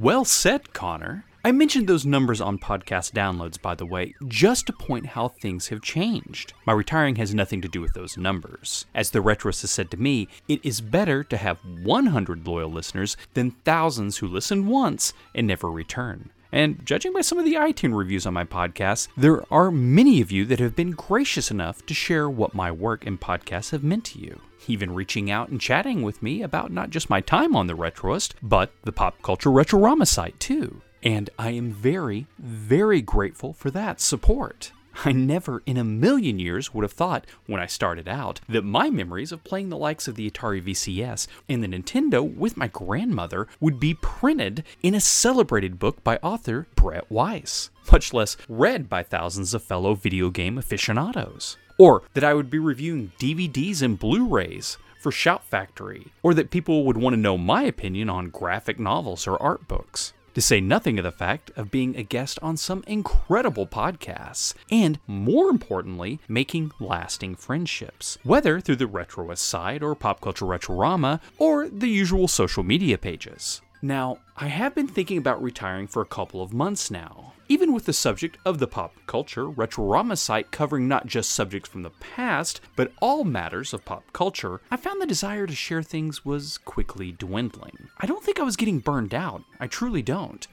Well 0.00 0.24
said, 0.24 0.72
Connor. 0.72 1.26
I 1.44 1.52
mentioned 1.52 1.86
those 1.86 2.06
numbers 2.06 2.40
on 2.40 2.58
podcast 2.58 3.12
downloads, 3.12 3.60
by 3.60 3.74
the 3.74 3.84
way, 3.84 4.14
just 4.26 4.66
to 4.66 4.72
point 4.72 5.04
how 5.04 5.28
things 5.28 5.68
have 5.68 5.82
changed. 5.82 6.54
My 6.64 6.72
retiring 6.72 7.16
has 7.16 7.34
nothing 7.34 7.60
to 7.60 7.68
do 7.68 7.82
with 7.82 7.92
those 7.92 8.16
numbers. 8.16 8.86
As 8.94 9.10
the 9.10 9.18
retroist 9.18 9.60
has 9.60 9.70
said 9.70 9.90
to 9.90 9.98
me, 9.98 10.26
it 10.48 10.64
is 10.64 10.80
better 10.80 11.22
to 11.24 11.36
have 11.36 11.58
100 11.82 12.46
loyal 12.46 12.70
listeners 12.70 13.18
than 13.34 13.50
thousands 13.66 14.16
who 14.16 14.26
listen 14.26 14.68
once 14.68 15.12
and 15.34 15.46
never 15.46 15.70
return. 15.70 16.30
And 16.52 16.84
judging 16.84 17.12
by 17.12 17.20
some 17.20 17.38
of 17.38 17.44
the 17.44 17.54
iTunes 17.54 17.96
reviews 17.96 18.26
on 18.26 18.34
my 18.34 18.44
podcast, 18.44 19.08
there 19.16 19.42
are 19.52 19.70
many 19.70 20.20
of 20.20 20.32
you 20.32 20.44
that 20.46 20.60
have 20.60 20.74
been 20.74 20.92
gracious 20.92 21.50
enough 21.50 21.84
to 21.86 21.94
share 21.94 22.28
what 22.28 22.54
my 22.54 22.72
work 22.72 23.06
and 23.06 23.20
podcasts 23.20 23.70
have 23.70 23.84
meant 23.84 24.04
to 24.06 24.18
you 24.18 24.40
even 24.66 24.94
reaching 24.94 25.30
out 25.30 25.48
and 25.48 25.60
chatting 25.60 26.02
with 26.02 26.22
me 26.22 26.42
about 26.42 26.70
not 26.70 26.90
just 26.90 27.10
my 27.10 27.20
time 27.20 27.56
on 27.56 27.66
the 27.66 27.74
Retroist, 27.74 28.34
but 28.42 28.72
the 28.84 28.92
Pop 28.92 29.20
Culture 29.22 29.50
Retrorama 29.50 30.06
site 30.06 30.38
too. 30.38 30.80
And 31.02 31.30
I 31.38 31.50
am 31.50 31.72
very, 31.72 32.26
very 32.38 33.00
grateful 33.00 33.52
for 33.52 33.70
that 33.70 34.00
support. 34.00 34.72
I 35.04 35.12
never 35.12 35.62
in 35.66 35.76
a 35.76 35.84
million 35.84 36.38
years 36.38 36.74
would 36.74 36.82
have 36.82 36.92
thought, 36.92 37.26
when 37.46 37.60
I 37.60 37.66
started 37.66 38.08
out, 38.08 38.40
that 38.48 38.64
my 38.64 38.90
memories 38.90 39.32
of 39.32 39.44
playing 39.44 39.68
the 39.68 39.76
likes 39.76 40.08
of 40.08 40.14
the 40.14 40.30
Atari 40.30 40.62
VCS 40.62 41.26
and 41.48 41.62
the 41.62 41.68
Nintendo 41.68 42.22
with 42.22 42.56
my 42.56 42.68
grandmother 42.68 43.46
would 43.60 43.80
be 43.80 43.94
printed 43.94 44.64
in 44.82 44.94
a 44.94 45.00
celebrated 45.00 45.78
book 45.78 46.02
by 46.04 46.16
author 46.18 46.66
Brett 46.74 47.10
Weiss, 47.10 47.70
much 47.90 48.12
less 48.12 48.36
read 48.48 48.88
by 48.88 49.02
thousands 49.02 49.54
of 49.54 49.62
fellow 49.62 49.94
video 49.94 50.30
game 50.30 50.58
aficionados. 50.58 51.56
Or 51.78 52.02
that 52.14 52.24
I 52.24 52.34
would 52.34 52.50
be 52.50 52.58
reviewing 52.58 53.12
DVDs 53.18 53.80
and 53.82 53.98
Blu 53.98 54.28
rays 54.28 54.76
for 55.00 55.10
Shout 55.10 55.44
Factory, 55.44 56.12
or 56.22 56.34
that 56.34 56.50
people 56.50 56.84
would 56.84 56.98
want 56.98 57.14
to 57.14 57.20
know 57.20 57.38
my 57.38 57.62
opinion 57.62 58.10
on 58.10 58.28
graphic 58.28 58.78
novels 58.78 59.26
or 59.26 59.40
art 59.40 59.66
books. 59.66 60.12
To 60.34 60.40
say 60.40 60.60
nothing 60.60 60.96
of 60.98 61.04
the 61.04 61.10
fact 61.10 61.50
of 61.56 61.72
being 61.72 61.96
a 61.96 62.04
guest 62.04 62.38
on 62.40 62.56
some 62.56 62.84
incredible 62.86 63.66
podcasts, 63.66 64.54
and 64.70 65.00
more 65.08 65.50
importantly, 65.50 66.20
making 66.28 66.70
lasting 66.78 67.34
friendships, 67.34 68.16
whether 68.22 68.60
through 68.60 68.76
the 68.76 68.86
Retroist 68.86 69.38
side 69.38 69.82
or 69.82 69.96
Pop 69.96 70.20
Culture 70.20 70.44
Retrorama 70.44 71.20
or 71.38 71.68
the 71.68 71.88
usual 71.88 72.28
social 72.28 72.62
media 72.62 72.96
pages. 72.96 73.60
Now, 73.82 74.18
I 74.36 74.46
have 74.46 74.74
been 74.74 74.86
thinking 74.86 75.18
about 75.18 75.42
retiring 75.42 75.88
for 75.88 76.00
a 76.00 76.06
couple 76.06 76.42
of 76.42 76.52
months 76.52 76.92
now, 76.92 77.32
even 77.50 77.72
with 77.72 77.84
the 77.84 77.92
subject 77.92 78.38
of 78.44 78.60
the 78.60 78.66
pop 78.68 78.94
culture 79.08 79.46
Retrorama 79.46 80.16
site 80.16 80.52
covering 80.52 80.86
not 80.86 81.06
just 81.06 81.32
subjects 81.32 81.68
from 81.68 81.82
the 81.82 81.90
past, 81.90 82.60
but 82.76 82.92
all 83.02 83.24
matters 83.24 83.74
of 83.74 83.84
pop 83.84 84.04
culture, 84.12 84.60
I 84.70 84.76
found 84.76 85.02
the 85.02 85.06
desire 85.06 85.48
to 85.48 85.54
share 85.54 85.82
things 85.82 86.24
was 86.24 86.58
quickly 86.58 87.10
dwindling. 87.10 87.88
I 87.98 88.06
don't 88.06 88.22
think 88.22 88.38
I 88.38 88.44
was 88.44 88.56
getting 88.56 88.78
burned 88.78 89.12
out, 89.12 89.42
I 89.58 89.66
truly 89.66 90.00
don't. 90.00 90.46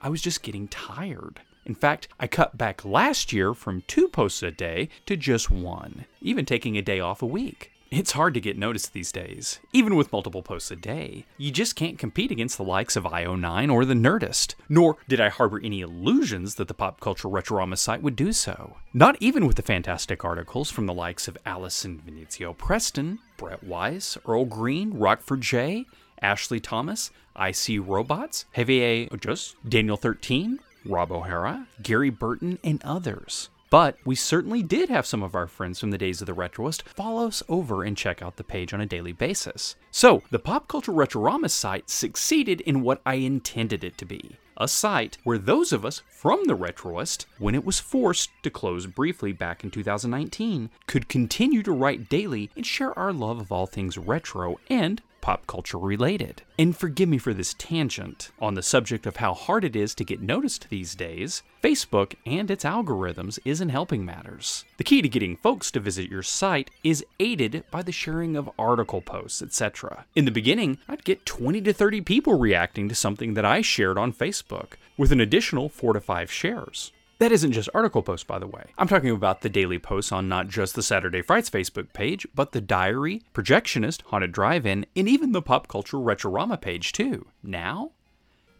I 0.00 0.08
was 0.08 0.22
just 0.22 0.44
getting 0.44 0.68
tired. 0.68 1.40
In 1.66 1.74
fact, 1.74 2.06
I 2.20 2.28
cut 2.28 2.56
back 2.56 2.84
last 2.84 3.32
year 3.32 3.52
from 3.52 3.82
two 3.88 4.06
posts 4.06 4.44
a 4.44 4.52
day 4.52 4.90
to 5.06 5.16
just 5.16 5.50
one, 5.50 6.04
even 6.20 6.46
taking 6.46 6.78
a 6.78 6.82
day 6.82 7.00
off 7.00 7.20
a 7.20 7.26
week. 7.26 7.72
It's 7.96 8.10
hard 8.10 8.34
to 8.34 8.40
get 8.40 8.58
noticed 8.58 8.92
these 8.92 9.12
days, 9.12 9.60
even 9.72 9.94
with 9.94 10.10
multiple 10.10 10.42
posts 10.42 10.72
a 10.72 10.74
day. 10.74 11.26
You 11.38 11.52
just 11.52 11.76
can't 11.76 11.96
compete 11.96 12.32
against 12.32 12.56
the 12.56 12.64
likes 12.64 12.96
of 12.96 13.04
IO9 13.04 13.72
or 13.72 13.84
The 13.84 13.94
Nerdist, 13.94 14.56
nor 14.68 14.96
did 15.06 15.20
I 15.20 15.28
harbor 15.28 15.60
any 15.62 15.80
illusions 15.80 16.56
that 16.56 16.66
the 16.66 16.74
Pop 16.74 16.98
Culture 16.98 17.28
Retrorama 17.28 17.78
site 17.78 18.02
would 18.02 18.16
do 18.16 18.32
so. 18.32 18.78
Not 18.92 19.16
even 19.20 19.46
with 19.46 19.54
the 19.54 19.62
fantastic 19.62 20.24
articles 20.24 20.72
from 20.72 20.86
the 20.86 20.92
likes 20.92 21.28
of 21.28 21.38
Allison 21.46 22.02
Venezio 22.04 22.52
Preston, 22.58 23.20
Brett 23.36 23.62
Weiss, 23.62 24.18
Earl 24.26 24.46
Green, 24.46 24.98
Rockford 24.98 25.42
Jay, 25.42 25.84
Ashley 26.20 26.58
Thomas, 26.58 27.12
IseeRobots, 27.36 28.46
Javier 28.56 29.08
Ojst, 29.10 29.54
Daniel 29.68 29.96
13, 29.96 30.58
Rob 30.84 31.12
O'Hara, 31.12 31.68
Gary 31.80 32.10
Burton, 32.10 32.58
and 32.64 32.82
others. 32.82 33.50
But 33.74 33.98
we 34.04 34.14
certainly 34.14 34.62
did 34.62 34.88
have 34.88 35.04
some 35.04 35.24
of 35.24 35.34
our 35.34 35.48
friends 35.48 35.80
from 35.80 35.90
the 35.90 35.98
days 35.98 36.20
of 36.20 36.26
the 36.26 36.32
Retroist 36.32 36.82
follow 36.82 37.26
us 37.26 37.42
over 37.48 37.82
and 37.82 37.96
check 37.96 38.22
out 38.22 38.36
the 38.36 38.44
page 38.44 38.72
on 38.72 38.80
a 38.80 38.86
daily 38.86 39.10
basis. 39.10 39.74
So, 39.90 40.22
the 40.30 40.38
Pop 40.38 40.68
Culture 40.68 40.92
Retrorama 40.92 41.50
site 41.50 41.90
succeeded 41.90 42.60
in 42.60 42.82
what 42.82 43.02
I 43.04 43.14
intended 43.14 43.82
it 43.82 43.98
to 43.98 44.04
be 44.04 44.36
a 44.56 44.68
site 44.68 45.18
where 45.24 45.38
those 45.38 45.72
of 45.72 45.84
us 45.84 46.02
from 46.08 46.44
the 46.44 46.56
Retroist, 46.56 47.26
when 47.38 47.56
it 47.56 47.64
was 47.64 47.80
forced 47.80 48.30
to 48.44 48.50
close 48.50 48.86
briefly 48.86 49.32
back 49.32 49.64
in 49.64 49.72
2019, 49.72 50.70
could 50.86 51.08
continue 51.08 51.64
to 51.64 51.72
write 51.72 52.08
daily 52.08 52.50
and 52.54 52.64
share 52.64 52.96
our 52.96 53.12
love 53.12 53.40
of 53.40 53.50
all 53.50 53.66
things 53.66 53.98
retro 53.98 54.60
and 54.70 55.02
pop 55.24 55.46
culture 55.46 55.78
related. 55.78 56.42
And 56.58 56.76
forgive 56.76 57.08
me 57.08 57.16
for 57.16 57.32
this 57.32 57.54
tangent 57.54 58.30
on 58.42 58.52
the 58.52 58.62
subject 58.62 59.06
of 59.06 59.16
how 59.16 59.32
hard 59.32 59.64
it 59.64 59.74
is 59.74 59.94
to 59.94 60.04
get 60.04 60.20
noticed 60.20 60.68
these 60.68 60.94
days. 60.94 61.42
Facebook 61.62 62.14
and 62.26 62.50
its 62.50 62.62
algorithms 62.62 63.38
isn't 63.42 63.70
helping 63.70 64.04
matters. 64.04 64.66
The 64.76 64.84
key 64.84 65.00
to 65.00 65.08
getting 65.08 65.38
folks 65.38 65.70
to 65.70 65.80
visit 65.80 66.10
your 66.10 66.22
site 66.22 66.70
is 66.84 67.06
aided 67.18 67.64
by 67.70 67.80
the 67.80 67.90
sharing 67.90 68.36
of 68.36 68.50
article 68.58 69.00
posts, 69.00 69.40
etc. 69.40 70.04
In 70.14 70.26
the 70.26 70.30
beginning, 70.30 70.76
I'd 70.90 71.04
get 71.04 71.24
20 71.24 71.62
to 71.62 71.72
30 71.72 72.02
people 72.02 72.38
reacting 72.38 72.90
to 72.90 72.94
something 72.94 73.32
that 73.32 73.46
I 73.46 73.62
shared 73.62 73.96
on 73.96 74.12
Facebook, 74.12 74.74
with 74.98 75.10
an 75.10 75.20
additional 75.20 75.70
4 75.70 75.94
to 75.94 76.00
5 76.02 76.30
shares. 76.30 76.92
That 77.24 77.32
isn't 77.32 77.52
just 77.52 77.70
article 77.72 78.02
posts, 78.02 78.26
by 78.26 78.38
the 78.38 78.46
way. 78.46 78.64
I'm 78.76 78.86
talking 78.86 79.08
about 79.08 79.40
the 79.40 79.48
daily 79.48 79.78
posts 79.78 80.12
on 80.12 80.28
not 80.28 80.46
just 80.46 80.74
the 80.74 80.82
Saturday 80.82 81.22
Frights 81.22 81.48
Facebook 81.48 81.94
page, 81.94 82.26
but 82.34 82.52
the 82.52 82.60
Diary, 82.60 83.22
Projectionist, 83.32 84.02
Haunted 84.02 84.30
Drive 84.30 84.66
In, 84.66 84.84
and 84.94 85.08
even 85.08 85.32
the 85.32 85.40
Pop 85.40 85.66
Culture 85.66 85.96
Retrorama 85.96 86.60
page, 86.60 86.92
too. 86.92 87.24
Now, 87.42 87.92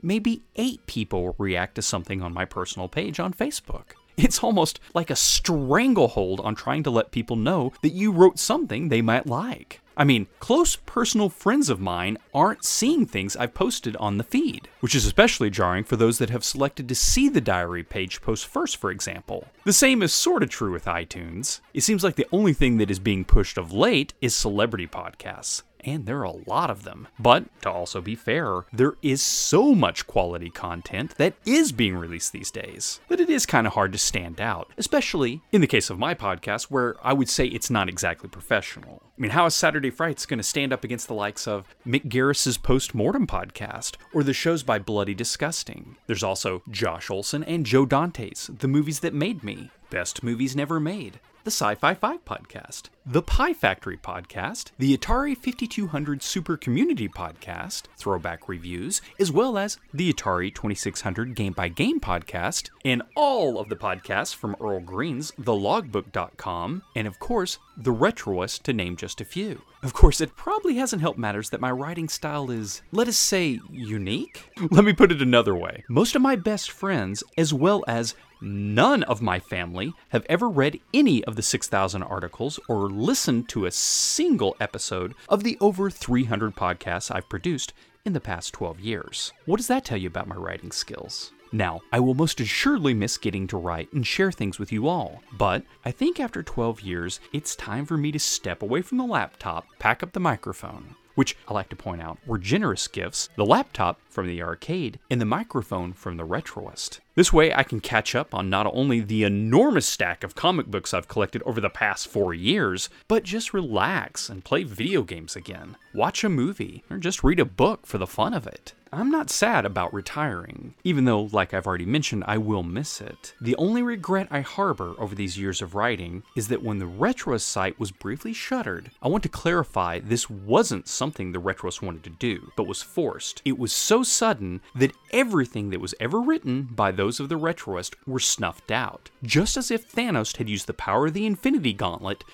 maybe 0.01 0.45
eight 0.57 0.87
people 0.87 1.35
react 1.37 1.75
to 1.75 1.83
something 1.83 2.23
on 2.23 2.33
my 2.33 2.47
personal 2.47 2.89
page 2.89 3.21
on 3.21 3.35
Facebook. 3.35 3.97
It's 4.17 4.43
almost 4.43 4.81
like 4.95 5.11
a 5.11 5.17
stranglehold 5.17 6.41
on 6.41 6.55
trying 6.55 6.83
to 6.85 6.91
let 6.91 7.11
people 7.11 7.37
know 7.37 7.73
that 7.83 7.93
you 7.93 8.13
wrote 8.13 8.39
something 8.39 8.89
they 8.89 9.03
might 9.03 9.27
like. 9.27 9.81
I 9.97 10.05
mean, 10.05 10.27
close 10.41 10.75
personal 10.75 11.29
friends 11.29 11.71
of 11.71 11.81
mine 11.81 12.19
aren't 12.33 12.65
seeing 12.65 13.07
things 13.07 13.37
I've 13.37 13.55
posted 13.55 13.97
on 13.97 14.19
the 14.19 14.25
feed, 14.25 14.69
which 14.81 14.95
is 14.95 15.07
especially 15.07 15.51
jarring 15.51 15.85
for 15.85 15.97
those 15.97 16.19
that 16.19 16.31
have 16.31 16.45
selected 16.45 16.89
to 16.89 16.95
see 16.95 17.29
the 17.29 17.41
diary 17.41 17.85
page 17.85 18.21
post 18.21 18.47
first, 18.47 18.77
for 18.77 18.91
example. 18.91 19.47
The 19.65 19.73
same 19.73 20.03
is 20.03 20.13
sort 20.13 20.43
of 20.43 20.51
true 20.51 20.73
with 20.73 20.87
iTunes. 20.87 21.61
It 21.73 21.83
seems 21.83 22.03
like 22.03 22.17
the 22.17 22.27
only 22.33 22.53
thing 22.53 22.79
that 22.79 22.91
is 22.91 22.99
being 22.99 23.25
pushed 23.25 23.57
of 23.57 23.73
late 23.73 24.15
is 24.21 24.35
celebrity 24.35 24.89
podcasts 24.89 25.63
and 25.85 26.07
there 26.07 26.19
are 26.19 26.25
a 26.25 26.49
lot 26.49 26.71
of 26.71 26.85
them. 26.85 27.09
But 27.19 27.45
to 27.63 27.71
also 27.71 28.01
be 28.01 28.15
fair, 28.15 28.65
there 28.73 28.95
is 29.03 29.23
so 29.23 29.75
much 29.75 30.07
quality 30.07 30.51
content 30.51 31.15
that 31.17 31.35
is 31.45 31.73
being 31.73 31.97
released 31.97 32.33
these 32.33 32.51
days 32.51 33.01
that 33.09 33.21
it 33.21 33.31
is 33.31 33.47
kind 33.47 33.67
of 33.67 33.75
hard 33.75 33.93
to 33.93 33.99
stand 33.99 34.41
out, 34.41 34.73
especially 34.79 35.43
in 35.53 35.61
the 35.61 35.67
case 35.67 35.91
of 35.91 35.99
my 35.99 36.15
podcast, 36.15 36.65
where 36.65 36.97
I 37.03 37.13
would 37.13 37.29
say 37.29 37.47
it's 37.47 37.71
not 37.71 37.89
exactly 37.89 38.29
professional. 38.29 39.03
I 39.17 39.21
mean, 39.21 39.31
how 39.31 39.47
is 39.47 39.55
Saturday 39.55 39.91
Frights 39.91 40.27
going 40.27 40.39
to 40.39 40.43
stand 40.43 40.73
up 40.73 40.83
against 40.83 41.07
the 41.07 41.15
likes 41.15 41.47
of 41.47 41.75
Mick 41.87 42.09
Garris's 42.09 42.59
Post 42.59 42.95
Mortem 42.95 43.27
podcast 43.27 43.97
or 44.13 44.25
the 44.25 44.33
shows 44.33 44.63
by 44.63 44.79
Bloody 44.79 45.15
Disgusting? 45.15 45.97
There's 46.07 46.25
also 46.25 46.63
Josh 46.69 47.11
Olson 47.11 47.45
and 47.45 47.65
Joe 47.65 47.87
Dante's 47.87 48.51
The 48.59 48.67
Movies 48.69 49.01
That 49.01 49.15
Made 49.15 49.45
Me, 49.45 49.71
Best 49.91 50.25
Movies 50.25 50.57
Never 50.57 50.81
Made, 50.81 51.21
the 51.45 51.51
Sci 51.51 51.75
Fi 51.77 51.95
5 51.95 52.25
podcast, 52.25 52.89
the 53.07 53.21
Pie 53.21 53.53
Factory 53.53 53.99
podcast, 53.99 54.71
the 54.79 54.97
Atari 54.97 55.37
5200 55.37 56.23
Super 56.23 56.57
Community 56.57 57.07
podcast, 57.07 57.83
throwback 57.99 58.49
reviews, 58.49 59.03
as 59.21 59.31
well 59.31 59.59
as 59.59 59.79
the 59.93 60.11
Atari 60.11 60.55
2600 60.55 61.35
Game 61.35 61.53
by 61.53 61.69
Game 61.69 62.01
podcast, 62.01 62.71
and 62.83 63.03
all 63.15 63.59
of 63.59 63.69
the 63.69 63.77
podcasts 63.77 64.35
from 64.35 64.57
Earl 64.59 64.81
Green's 64.81 65.33
TheLogbook.com, 65.33 66.83
and 66.97 67.07
of 67.07 67.19
course, 67.19 67.59
The 67.77 67.93
Retroist, 67.93 68.63
to 68.63 68.73
name 68.73 68.97
just 68.97 69.21
a 69.21 69.27
few. 69.27 69.61
Of 69.83 69.93
course, 69.93 70.23
it 70.23 70.35
probably 70.35 70.77
hasn't 70.77 71.03
helped 71.03 71.19
matters 71.19 71.51
that 71.51 71.61
my 71.61 71.71
writing 71.71 72.09
style 72.09 72.51
is, 72.51 72.81
let 72.91 73.07
us 73.07 73.19
say, 73.19 73.61
unique? 73.71 74.51
Let 74.71 74.87
me 74.87 74.95
put 74.95 75.13
it 75.13 75.21
another 75.21 75.55
way. 75.55 75.85
Most 75.91 76.17
of 76.17 76.23
my 76.23 76.37
best 76.37 76.71
friends, 76.71 77.23
as 77.37 77.53
well 77.53 77.85
as 77.87 78.15
none 78.41 79.03
of 79.05 79.23
my 79.23 79.41
family, 79.41 79.93
have 80.11 80.27
ever 80.29 80.49
read 80.49 80.79
any 80.93 81.25
of 81.25 81.37
the 81.37 81.43
6,000 81.43 82.03
articles 82.03 82.59
or 82.69 82.89
listened 82.95 83.49
to 83.51 83.67
a 83.67 83.71
single 83.71 84.57
episode 84.61 85.15
of 85.29 85.43
the 85.43 85.59
over 85.61 85.91
300 85.91 86.55
podcasts 86.55 87.15
I've 87.15 87.29
produced 87.29 87.73
in 88.05 88.13
the 88.13 88.21
past 88.21 88.53
12 88.55 88.81
years. 88.81 89.33
What 89.47 89.57
does 89.57 89.67
that 89.69 89.85
tell 89.85 89.99
you 89.99 90.09
about 90.09 90.29
my 90.29 90.37
writing 90.37 90.71
skills? 90.71 91.33
Now, 91.53 91.83
I 91.93 92.01
will 92.01 92.15
most 92.15 92.41
assuredly 92.41 92.95
miss 92.95 93.17
getting 93.17 93.47
to 93.47 93.57
write 93.57 93.93
and 93.93 94.07
share 94.07 94.33
things 94.33 94.59
with 94.59 94.73
you 94.73 94.89
all, 94.89 95.23
but 95.33 95.63
I 95.85 95.93
think 95.93 96.19
after 96.19 96.43
12 96.43 96.81
years, 96.81 97.21
it's 97.33 97.55
time 97.55 97.87
for 97.87 97.97
me 97.97 98.11
to 98.13 98.19
step 98.19 98.63
away 98.63 98.83
from 98.83 98.99
the 98.99 99.05
laptop, 99.05 99.67
pack 99.79 100.03
up 100.03 100.13
the 100.13 100.21
microphone, 100.21 100.97
which 101.15 101.37
I 101.47 101.55
like 101.55 101.69
to 101.69 101.77
point 101.77 102.03
out 102.03 102.19
were 102.27 102.39
generous 102.39 102.89
gifts 102.89 103.29
the 103.37 103.47
laptop 103.47 104.01
from 104.09 104.27
the 104.27 104.43
arcade 104.43 104.99
and 105.11 105.21
the 105.21 105.27
microphone 105.27 105.93
from 105.93 106.17
the 106.17 106.27
retroist. 106.27 106.99
This 107.17 107.33
way, 107.33 107.55
I 107.55 107.63
can 107.63 107.79
catch 107.79 108.17
up 108.17 108.35
on 108.35 108.51
not 108.51 108.67
only 108.67 108.99
the 108.99 109.23
enormous 109.23 109.87
stack 109.87 110.25
of 110.25 110.35
comic 110.35 110.67
books 110.67 110.93
I've 110.93 111.07
collected 111.07 111.45
over 111.45 111.61
the 111.61 111.71
past 111.71 112.09
four 112.09 112.35
years, 112.35 112.89
but 113.07 113.23
just 113.23 113.55
relax 113.55 114.29
and 114.29 114.45
play 114.45 114.65
video 114.65 115.05
games 115.05 115.37
again, 115.37 115.77
watch 115.95 116.25
a 116.25 116.29
movie, 116.29 116.83
or 116.91 116.99
just 116.99 117.23
read 117.23 117.39
a 117.39 117.45
book 117.45 117.87
for 117.87 117.99
the 117.99 118.07
fun 118.09 118.35
of 118.35 118.49
it. 118.49 118.73
I'm 118.95 119.11
not 119.11 119.29
sad 119.29 119.65
about 119.65 119.93
retiring, 119.93 120.75
even 120.85 121.05
though, 121.05 121.29
like 121.33 121.53
I've 121.53 121.67
already 121.67 121.85
mentioned, 121.85 122.23
I 122.29 122.39
will 122.39 122.63
miss 122.63 123.01
it. 123.01 123.35
The 123.41 123.57
only 123.57 123.83
regret 123.83 124.29
I 124.31 124.41
harbor 124.41 124.95
over 124.99 125.17
these 125.17 125.37
years 125.37 125.61
of 125.61 125.75
writing 125.75 126.23
is 126.37 126.47
that 126.49 126.63
when 126.63 126.79
the 126.79 126.85
Retroist 126.85 127.41
site 127.41 127.79
was 127.81 127.91
briefly 127.91 128.33
shuttered, 128.33 128.93
I 129.03 129.09
want 129.09 129.25
to 129.25 129.29
clarify 129.29 129.99
this 129.99 130.31
wasn't 130.31 130.87
something 130.87 131.33
the 131.33 131.41
Retroist 131.41 131.83
wanted 131.83 132.05
to 132.05 132.11
do, 132.11 132.53
but 132.57 132.69
was 132.69 132.83
forced. 132.83 133.43
It 133.45 133.59
was 133.59 133.73
so 133.73 134.05
sudden 134.05 134.61
that 134.77 134.95
everything 135.13 135.71
that 135.71 135.81
was 135.81 135.97
ever 135.99 136.21
written 136.21 136.63
by 136.63 136.93
those 136.93 137.04
of 137.05 137.29
the 137.29 137.39
Retroist 137.39 137.95
were 138.07 138.19
snuffed 138.19 138.71
out, 138.71 139.11
just 139.23 139.57
as 139.57 139.71
if 139.71 139.91
Thanos 139.91 140.37
had 140.37 140.49
used 140.49 140.67
the 140.67 140.75
power 140.75 141.07
of 141.07 141.15
the 141.15 141.27
Infinity 141.27 141.73
Gauntlet 141.73 142.25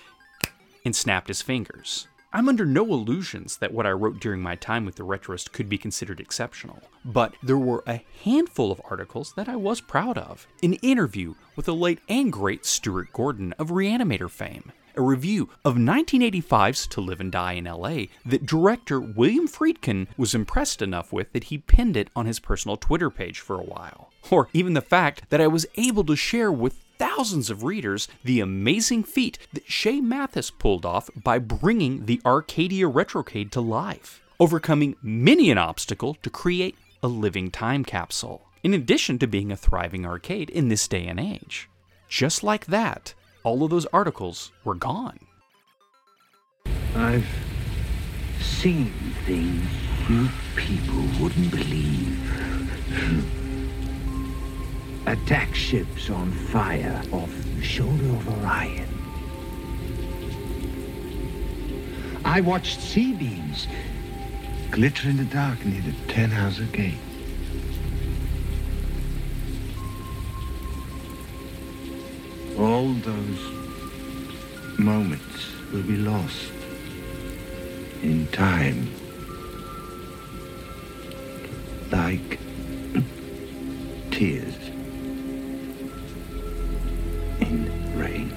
and 0.85 0.95
snapped 0.95 1.27
his 1.27 1.41
fingers. 1.41 2.07
I'm 2.33 2.47
under 2.47 2.65
no 2.65 2.85
illusions 2.85 3.57
that 3.57 3.73
what 3.73 3.85
I 3.85 3.91
wrote 3.91 4.21
during 4.21 4.41
my 4.41 4.55
time 4.55 4.85
with 4.85 4.95
the 4.95 5.03
Retroist 5.03 5.51
could 5.51 5.67
be 5.67 5.77
considered 5.77 6.21
exceptional, 6.21 6.79
but 7.03 7.33
there 7.43 7.57
were 7.57 7.83
a 7.85 8.05
handful 8.23 8.71
of 8.71 8.81
articles 8.89 9.33
that 9.35 9.49
I 9.49 9.57
was 9.57 9.81
proud 9.81 10.17
of. 10.17 10.47
An 10.63 10.75
interview 10.75 11.35
with 11.57 11.65
the 11.65 11.75
late 11.75 11.99
and 12.07 12.31
great 12.31 12.65
Stuart 12.65 13.11
Gordon 13.11 13.53
of 13.59 13.69
Reanimator 13.69 14.29
fame, 14.29 14.71
a 14.95 15.01
review 15.01 15.49
of 15.63 15.75
1985's 15.75 16.87
To 16.87 17.01
Live 17.01 17.19
and 17.19 17.31
Die 17.31 17.53
in 17.53 17.65
LA 17.65 18.05
that 18.25 18.45
director 18.45 18.99
William 18.99 19.47
Friedkin 19.47 20.07
was 20.17 20.35
impressed 20.35 20.81
enough 20.81 21.11
with 21.13 21.31
that 21.33 21.45
he 21.45 21.57
pinned 21.57 21.97
it 21.97 22.09
on 22.15 22.25
his 22.25 22.39
personal 22.39 22.77
Twitter 22.77 23.09
page 23.09 23.39
for 23.39 23.59
a 23.59 23.63
while. 23.63 24.09
Or 24.29 24.47
even 24.53 24.73
the 24.73 24.81
fact 24.81 25.29
that 25.29 25.41
I 25.41 25.47
was 25.47 25.65
able 25.75 26.03
to 26.05 26.15
share 26.15 26.51
with 26.51 26.75
thousands 26.97 27.49
of 27.49 27.63
readers 27.63 28.07
the 28.23 28.39
amazing 28.39 29.03
feat 29.03 29.39
that 29.53 29.69
Shay 29.69 30.01
Mathis 30.01 30.51
pulled 30.51 30.85
off 30.85 31.09
by 31.15 31.39
bringing 31.39 32.05
the 32.05 32.21
Arcadia 32.25 32.87
Retrocade 32.87 33.49
to 33.51 33.61
life, 33.61 34.21
overcoming 34.39 34.95
many 35.01 35.49
an 35.49 35.57
obstacle 35.57 36.15
to 36.21 36.29
create 36.29 36.75
a 37.01 37.07
living 37.07 37.49
time 37.49 37.83
capsule, 37.83 38.47
in 38.63 38.73
addition 38.73 39.17
to 39.17 39.27
being 39.27 39.51
a 39.51 39.57
thriving 39.57 40.05
arcade 40.05 40.49
in 40.51 40.67
this 40.67 40.87
day 40.87 41.07
and 41.07 41.19
age. 41.19 41.67
Just 42.07 42.43
like 42.43 42.67
that, 42.67 43.15
all 43.43 43.63
of 43.63 43.71
those 43.71 43.85
articles 43.87 44.51
were 44.63 44.75
gone. 44.75 45.19
I've 46.95 47.27
seen 48.39 48.93
things 49.25 49.63
you 50.09 50.29
people 50.55 51.03
wouldn't 51.19 51.51
believe. 51.51 52.19
Attack 55.07 55.55
ships 55.55 56.09
on 56.09 56.31
fire 56.31 57.01
off 57.11 57.31
the 57.55 57.63
shoulder 57.63 58.05
of 58.05 58.27
Orion. 58.39 58.87
I 62.23 62.41
watched 62.41 62.79
C-beams 62.79 63.67
glitter 64.69 65.09
in 65.09 65.17
the 65.17 65.25
dark 65.25 65.65
near 65.65 65.81
the 65.81 65.91
Ten 66.07 66.29
Tannhauser 66.29 66.71
Gate. 66.71 66.93
All 72.61 72.93
those 72.93 73.41
moments 74.77 75.47
will 75.73 75.81
be 75.81 75.97
lost 75.97 76.51
in 78.03 78.27
time. 78.27 78.87
Like 81.91 82.37
tears 84.11 84.55
in 87.39 87.97
rain. 87.97 88.29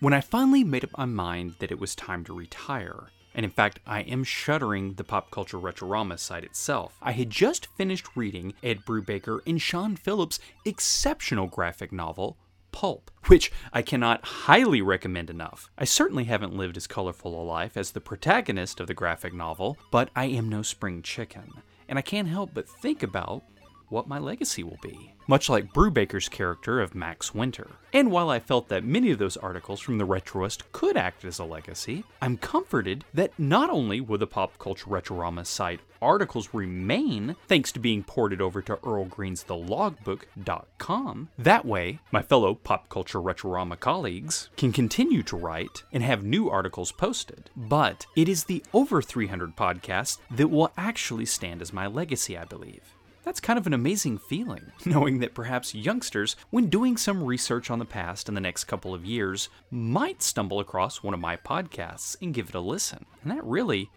When 0.00 0.12
I 0.12 0.20
finally 0.20 0.64
made 0.64 0.82
up 0.82 0.90
my 0.98 1.04
mind 1.04 1.54
that 1.60 1.70
it 1.70 1.78
was 1.78 1.94
time 1.94 2.24
to 2.24 2.34
retire, 2.34 3.10
and 3.34 3.44
in 3.44 3.50
fact, 3.50 3.80
I 3.86 4.00
am 4.00 4.24
shuddering 4.24 4.94
the 4.94 5.04
Pop 5.04 5.30
Culture 5.30 5.58
Retrorama 5.58 6.18
site 6.18 6.44
itself. 6.44 6.98
I 7.00 7.12
had 7.12 7.30
just 7.30 7.66
finished 7.76 8.16
reading 8.16 8.54
Ed 8.62 8.84
Brubaker 8.84 9.40
and 9.46 9.60
Sean 9.60 9.96
Phillips' 9.96 10.40
exceptional 10.64 11.46
graphic 11.46 11.92
novel, 11.92 12.36
Pulp, 12.72 13.10
which 13.26 13.50
I 13.72 13.82
cannot 13.82 14.24
highly 14.24 14.80
recommend 14.80 15.30
enough. 15.30 15.70
I 15.76 15.84
certainly 15.84 16.24
haven't 16.24 16.56
lived 16.56 16.76
as 16.76 16.86
colorful 16.86 17.40
a 17.40 17.42
life 17.42 17.76
as 17.76 17.92
the 17.92 18.00
protagonist 18.00 18.80
of 18.80 18.86
the 18.86 18.94
graphic 18.94 19.34
novel, 19.34 19.76
but 19.90 20.10
I 20.14 20.26
am 20.26 20.48
no 20.48 20.62
spring 20.62 21.02
chicken, 21.02 21.52
and 21.88 21.98
I 21.98 22.02
can't 22.02 22.28
help 22.28 22.50
but 22.54 22.68
think 22.68 23.02
about 23.02 23.42
what 23.90 24.08
my 24.08 24.18
legacy 24.18 24.62
will 24.62 24.78
be, 24.80 25.12
much 25.26 25.48
like 25.48 25.72
Brubaker's 25.72 26.28
character 26.28 26.80
of 26.80 26.94
Max 26.94 27.34
Winter. 27.34 27.68
And 27.92 28.10
while 28.10 28.30
I 28.30 28.38
felt 28.38 28.68
that 28.68 28.84
many 28.84 29.10
of 29.10 29.18
those 29.18 29.36
articles 29.36 29.80
from 29.80 29.98
the 29.98 30.06
Retroist 30.06 30.62
could 30.72 30.96
act 30.96 31.24
as 31.24 31.38
a 31.38 31.44
legacy, 31.44 32.04
I'm 32.22 32.36
comforted 32.36 33.04
that 33.12 33.38
not 33.38 33.68
only 33.68 34.00
will 34.00 34.18
the 34.18 34.26
Pop 34.26 34.58
Culture 34.58 34.86
Retrorama 34.86 35.44
site 35.44 35.80
articles 36.00 36.50
remain 36.52 37.36
thanks 37.46 37.72
to 37.72 37.80
being 37.80 38.02
ported 38.02 38.40
over 38.40 38.62
to 38.62 38.78
Earl 38.84 39.04
Green's 39.06 39.44
TheLogbook.com, 39.44 41.28
that 41.38 41.64
way 41.64 41.98
my 42.10 42.22
fellow 42.22 42.54
Pop 42.54 42.88
Culture 42.88 43.20
Retrorama 43.20 43.78
colleagues 43.78 44.48
can 44.56 44.72
continue 44.72 45.22
to 45.24 45.36
write 45.36 45.82
and 45.92 46.02
have 46.02 46.24
new 46.24 46.48
articles 46.48 46.92
posted, 46.92 47.50
but 47.56 48.06
it 48.16 48.28
is 48.28 48.44
the 48.44 48.64
over 48.72 49.02
300 49.02 49.56
podcasts 49.56 50.18
that 50.30 50.48
will 50.48 50.72
actually 50.76 51.26
stand 51.26 51.60
as 51.60 51.72
my 51.72 51.86
legacy, 51.86 52.38
I 52.38 52.44
believe. 52.44 52.94
That's 53.22 53.40
kind 53.40 53.58
of 53.58 53.66
an 53.66 53.74
amazing 53.74 54.18
feeling, 54.18 54.72
knowing 54.84 55.18
that 55.20 55.34
perhaps 55.34 55.74
youngsters, 55.74 56.36
when 56.50 56.68
doing 56.68 56.96
some 56.96 57.22
research 57.22 57.70
on 57.70 57.78
the 57.78 57.84
past 57.84 58.28
in 58.28 58.34
the 58.34 58.40
next 58.40 58.64
couple 58.64 58.94
of 58.94 59.04
years, 59.04 59.48
might 59.70 60.22
stumble 60.22 60.60
across 60.60 61.02
one 61.02 61.14
of 61.14 61.20
my 61.20 61.36
podcasts 61.36 62.16
and 62.22 62.34
give 62.34 62.48
it 62.48 62.54
a 62.54 62.60
listen. 62.60 63.04
And 63.22 63.30
that 63.30 63.44
really 63.44 63.90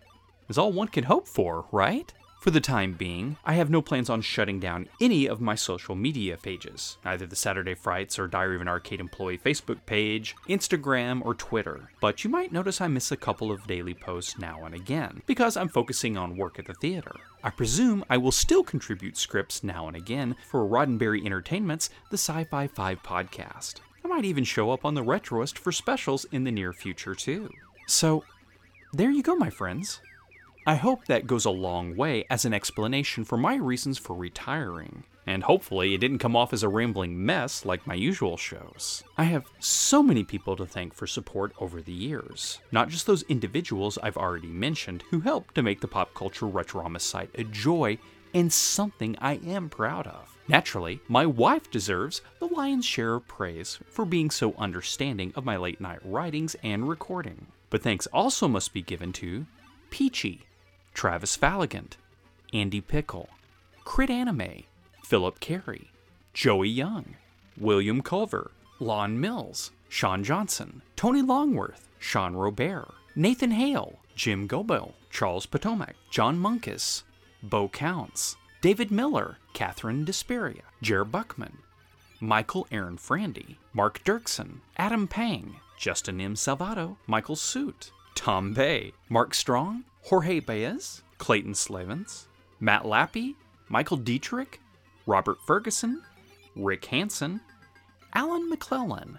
is 0.50 0.58
all 0.58 0.72
one 0.72 0.90
can 0.90 1.06
hope 1.06 1.28
for, 1.28 1.66
right? 1.72 2.12
For 2.44 2.52
the 2.52 2.60
time 2.60 2.92
being, 2.92 3.38
I 3.46 3.54
have 3.54 3.70
no 3.70 3.82
plans 3.82 4.10
on 4.10 4.20
shutting 4.20 4.60
down 4.60 4.90
any 5.00 5.28
of 5.28 5.40
my 5.40 5.56
social 5.56 5.96
media 5.96 6.36
pages, 6.36 6.98
either 7.06 7.26
the 7.26 7.38
Saturday 7.38 7.74
Frights 7.74 8.20
or 8.20 8.28
Diary 8.28 8.56
of 8.56 8.62
an 8.62 8.68
Arcade 8.68 9.00
Employee 9.00 9.38
Facebook 9.38 9.78
page, 9.86 10.36
Instagram, 10.50 11.24
or 11.24 11.36
Twitter. 11.36 11.90
But 12.02 12.26
you 12.26 12.30
might 12.30 12.52
notice 12.52 12.82
I 12.82 12.90
miss 12.90 13.14
a 13.14 13.16
couple 13.16 13.50
of 13.50 13.66
daily 13.66 13.94
posts 13.94 14.38
now 14.38 14.66
and 14.66 14.76
again, 14.76 15.22
because 15.26 15.56
I'm 15.56 15.70
focusing 15.70 16.18
on 16.18 16.36
work 16.36 16.60
at 16.60 16.66
the 16.66 16.74
theater. 16.74 17.16
I 17.46 17.50
presume 17.50 18.04
I 18.10 18.18
will 18.18 18.34
still 18.34 18.62
contribute 18.62 19.16
scripts 19.16 19.64
now 19.64 19.88
and 19.88 19.96
again 19.96 20.36
for 20.46 20.68
Roddenberry 20.68 21.26
Entertainment's 21.26 21.92
The 22.10 22.18
Sci 22.18 22.44
Fi 22.44 22.68
5 22.68 23.04
podcast. 23.04 23.76
I 24.04 24.10
might 24.10 24.26
even 24.26 24.44
show 24.44 24.70
up 24.72 24.84
on 24.84 24.96
the 24.96 25.02
Retroist 25.02 25.58
for 25.58 25.72
specials 25.72 26.26
in 26.34 26.44
the 26.44 26.52
near 26.52 26.74
future, 26.74 27.16
too. 27.16 27.50
So, 27.88 28.26
there 28.92 29.12
you 29.12 29.24
go, 29.24 29.34
my 29.34 29.50
friends. 29.50 30.02
I 30.66 30.76
hope 30.76 31.06
that 31.06 31.28
goes 31.28 31.44
a 31.44 31.50
long 31.50 31.98
way 31.98 32.26
as 32.30 32.46
an 32.46 32.54
explanation 32.54 33.26
for 33.26 33.38
my 33.38 33.56
reasons 33.56 33.98
for 33.98 34.16
retiring. 34.16 35.04
And 35.28 35.44
hopefully, 35.44 35.94
it 35.94 35.98
didn't 35.98 36.20
come 36.20 36.38
off 36.38 36.54
as 36.54 36.64
a 36.64 36.70
rambling 36.70 37.26
mess 37.26 37.66
like 37.66 37.86
my 37.86 37.96
usual 37.96 38.38
shows. 38.38 39.04
I 39.18 39.26
have 39.26 39.46
so 39.60 40.02
many 40.02 40.24
people 40.24 40.56
to 40.56 40.66
thank 40.66 40.94
for 40.94 41.06
support 41.06 41.54
over 41.60 41.82
the 41.82 41.92
years. 41.92 42.60
Not 42.72 42.88
just 42.88 43.06
those 43.08 43.24
individuals 43.24 43.98
I've 44.02 44.18
already 44.18 44.48
mentioned 44.48 45.04
who 45.10 45.20
helped 45.20 45.56
to 45.56 45.64
make 45.64 45.82
the 45.82 45.88
Pop 45.88 46.14
Culture 46.14 46.46
Retrorama 46.46 47.02
site 47.02 47.32
a 47.36 47.44
joy 47.44 47.98
and 48.34 48.52
something 48.52 49.18
I 49.20 49.42
am 49.46 49.70
proud 49.70 50.08
of. 50.08 50.38
Naturally, 50.48 51.02
my 51.08 51.26
wife 51.26 51.70
deserves 51.72 52.22
the 52.40 52.48
lion's 52.48 52.86
share 52.86 53.16
of 53.16 53.28
praise 53.28 53.80
for 53.90 54.06
being 54.06 54.30
so 54.30 54.54
understanding 54.58 55.34
of 55.36 55.46
my 55.46 55.58
late 55.58 55.82
night 55.82 56.00
writings 56.04 56.56
and 56.64 56.88
recording. 56.88 57.48
But 57.70 57.82
thanks 57.82 58.08
also 58.08 58.48
must 58.48 58.74
be 58.74 58.82
given 58.82 59.14
to 59.14 59.46
Peachy, 59.90 60.42
Travis 60.94 61.36
Falligant, 61.36 61.98
Andy 62.54 62.82
Pickle, 62.82 63.30
Crit 63.84 64.10
Anime, 64.10 64.64
Philip 65.04 65.40
Carey, 65.40 65.92
Joey 66.34 66.70
Young, 66.70 67.16
William 67.58 68.02
Culver, 68.02 68.52
Lon 68.80 69.20
Mills, 69.20 69.72
Sean 69.90 70.24
Johnson, 70.24 70.82
Tony 70.96 71.22
Longworth, 71.22 71.90
Sean 72.00 72.36
Robert, 72.36 72.94
Nathan 73.16 73.52
Hale, 73.52 74.00
Jim 74.16 74.48
Gobo, 74.48 74.94
Charles 75.10 75.46
Potomac, 75.46 75.96
John 76.10 76.38
Munkus, 76.38 77.04
Bo 77.42 77.68
Counts, 77.68 78.36
David 78.62 78.92
Miller, 78.92 79.38
Catherine 79.54 80.06
Desperia, 80.06 80.62
Jer 80.82 81.04
Buckman, 81.04 81.58
Michael 82.20 82.68
Aaron 82.72 82.98
Frandy, 82.98 83.58
Mark 83.74 84.04
Dirksen, 84.04 84.60
Adam 84.78 85.08
Pang, 85.08 85.58
Justin 85.78 86.22
M. 86.22 86.36
Salvato, 86.36 86.96
Michael 87.06 87.36
Suit, 87.36 87.92
Tom 88.16 88.54
Bay, 88.54 88.94
Mark 89.10 89.34
Strong, 89.34 89.84
Jorge 90.04 90.42
Baez, 90.42 91.02
Clayton 91.18 91.56
Slavens, 91.56 92.28
Matt 92.60 92.86
Lappy, 92.86 93.36
Michael 93.70 93.98
Dietrich, 93.98 94.60
Robert 95.06 95.38
Ferguson, 95.48 96.02
Rick 96.56 96.86
Hansen, 96.86 97.40
Alan 98.14 98.50
McClellan, 98.50 99.18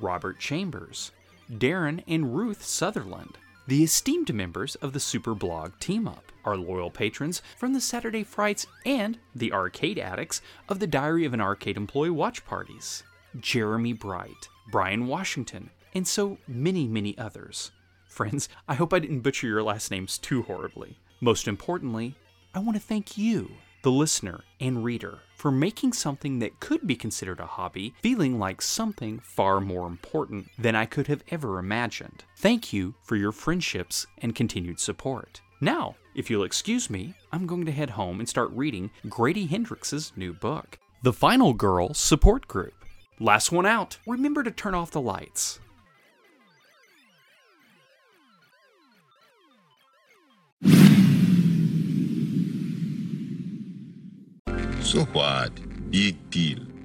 Robert 0.00 0.38
Chambers, 0.38 1.12
Darren 1.50 2.02
and 2.08 2.36
Ruth 2.36 2.64
Sutherland, 2.64 3.38
the 3.68 3.84
esteemed 3.84 4.34
members 4.34 4.74
of 4.76 4.92
the 4.92 4.98
Superblog 4.98 5.78
Team 5.78 6.06
Up, 6.08 6.32
our 6.44 6.56
loyal 6.56 6.90
patrons 6.90 7.40
from 7.56 7.72
the 7.72 7.80
Saturday 7.80 8.24
Frights 8.24 8.66
and 8.84 9.18
the 9.34 9.52
arcade 9.52 9.98
addicts 9.98 10.42
of 10.68 10.80
the 10.80 10.86
Diary 10.86 11.24
of 11.24 11.34
an 11.34 11.40
Arcade 11.40 11.76
Employee 11.76 12.10
watch 12.10 12.44
parties, 12.44 13.04
Jeremy 13.38 13.92
Bright, 13.92 14.48
Brian 14.70 15.06
Washington, 15.06 15.70
and 15.94 16.06
so 16.06 16.38
many, 16.46 16.86
many 16.86 17.16
others. 17.16 17.70
Friends, 18.16 18.48
I 18.66 18.76
hope 18.76 18.94
I 18.94 18.98
didn't 18.98 19.20
butcher 19.20 19.46
your 19.46 19.62
last 19.62 19.90
names 19.90 20.16
too 20.16 20.40
horribly. 20.44 20.96
Most 21.20 21.46
importantly, 21.46 22.14
I 22.54 22.60
want 22.60 22.74
to 22.74 22.82
thank 22.82 23.18
you, 23.18 23.50
the 23.82 23.90
listener 23.90 24.40
and 24.58 24.82
reader, 24.82 25.18
for 25.34 25.50
making 25.50 25.92
something 25.92 26.38
that 26.38 26.58
could 26.58 26.86
be 26.86 26.96
considered 26.96 27.40
a 27.40 27.44
hobby 27.44 27.92
feeling 28.00 28.38
like 28.38 28.62
something 28.62 29.18
far 29.18 29.60
more 29.60 29.86
important 29.86 30.48
than 30.58 30.74
I 30.74 30.86
could 30.86 31.08
have 31.08 31.24
ever 31.28 31.58
imagined. 31.58 32.24
Thank 32.38 32.72
you 32.72 32.94
for 33.02 33.16
your 33.16 33.32
friendships 33.32 34.06
and 34.16 34.34
continued 34.34 34.80
support. 34.80 35.42
Now, 35.60 35.96
if 36.14 36.30
you'll 36.30 36.44
excuse 36.44 36.88
me, 36.88 37.12
I'm 37.32 37.46
going 37.46 37.66
to 37.66 37.70
head 37.70 37.90
home 37.90 38.18
and 38.18 38.26
start 38.26 38.50
reading 38.52 38.92
Grady 39.10 39.46
Hendrix's 39.46 40.14
new 40.16 40.32
book, 40.32 40.78
The 41.02 41.12
Final 41.12 41.52
Girl 41.52 41.92
Support 41.92 42.48
Group. 42.48 42.72
Last 43.20 43.52
one 43.52 43.66
out. 43.66 43.98
Remember 44.06 44.42
to 44.42 44.50
turn 44.50 44.74
off 44.74 44.90
the 44.90 45.02
lights. 45.02 45.60
So 54.96 55.04
what? 55.12 55.52
Big 55.90 56.30
deal. 56.30 56.75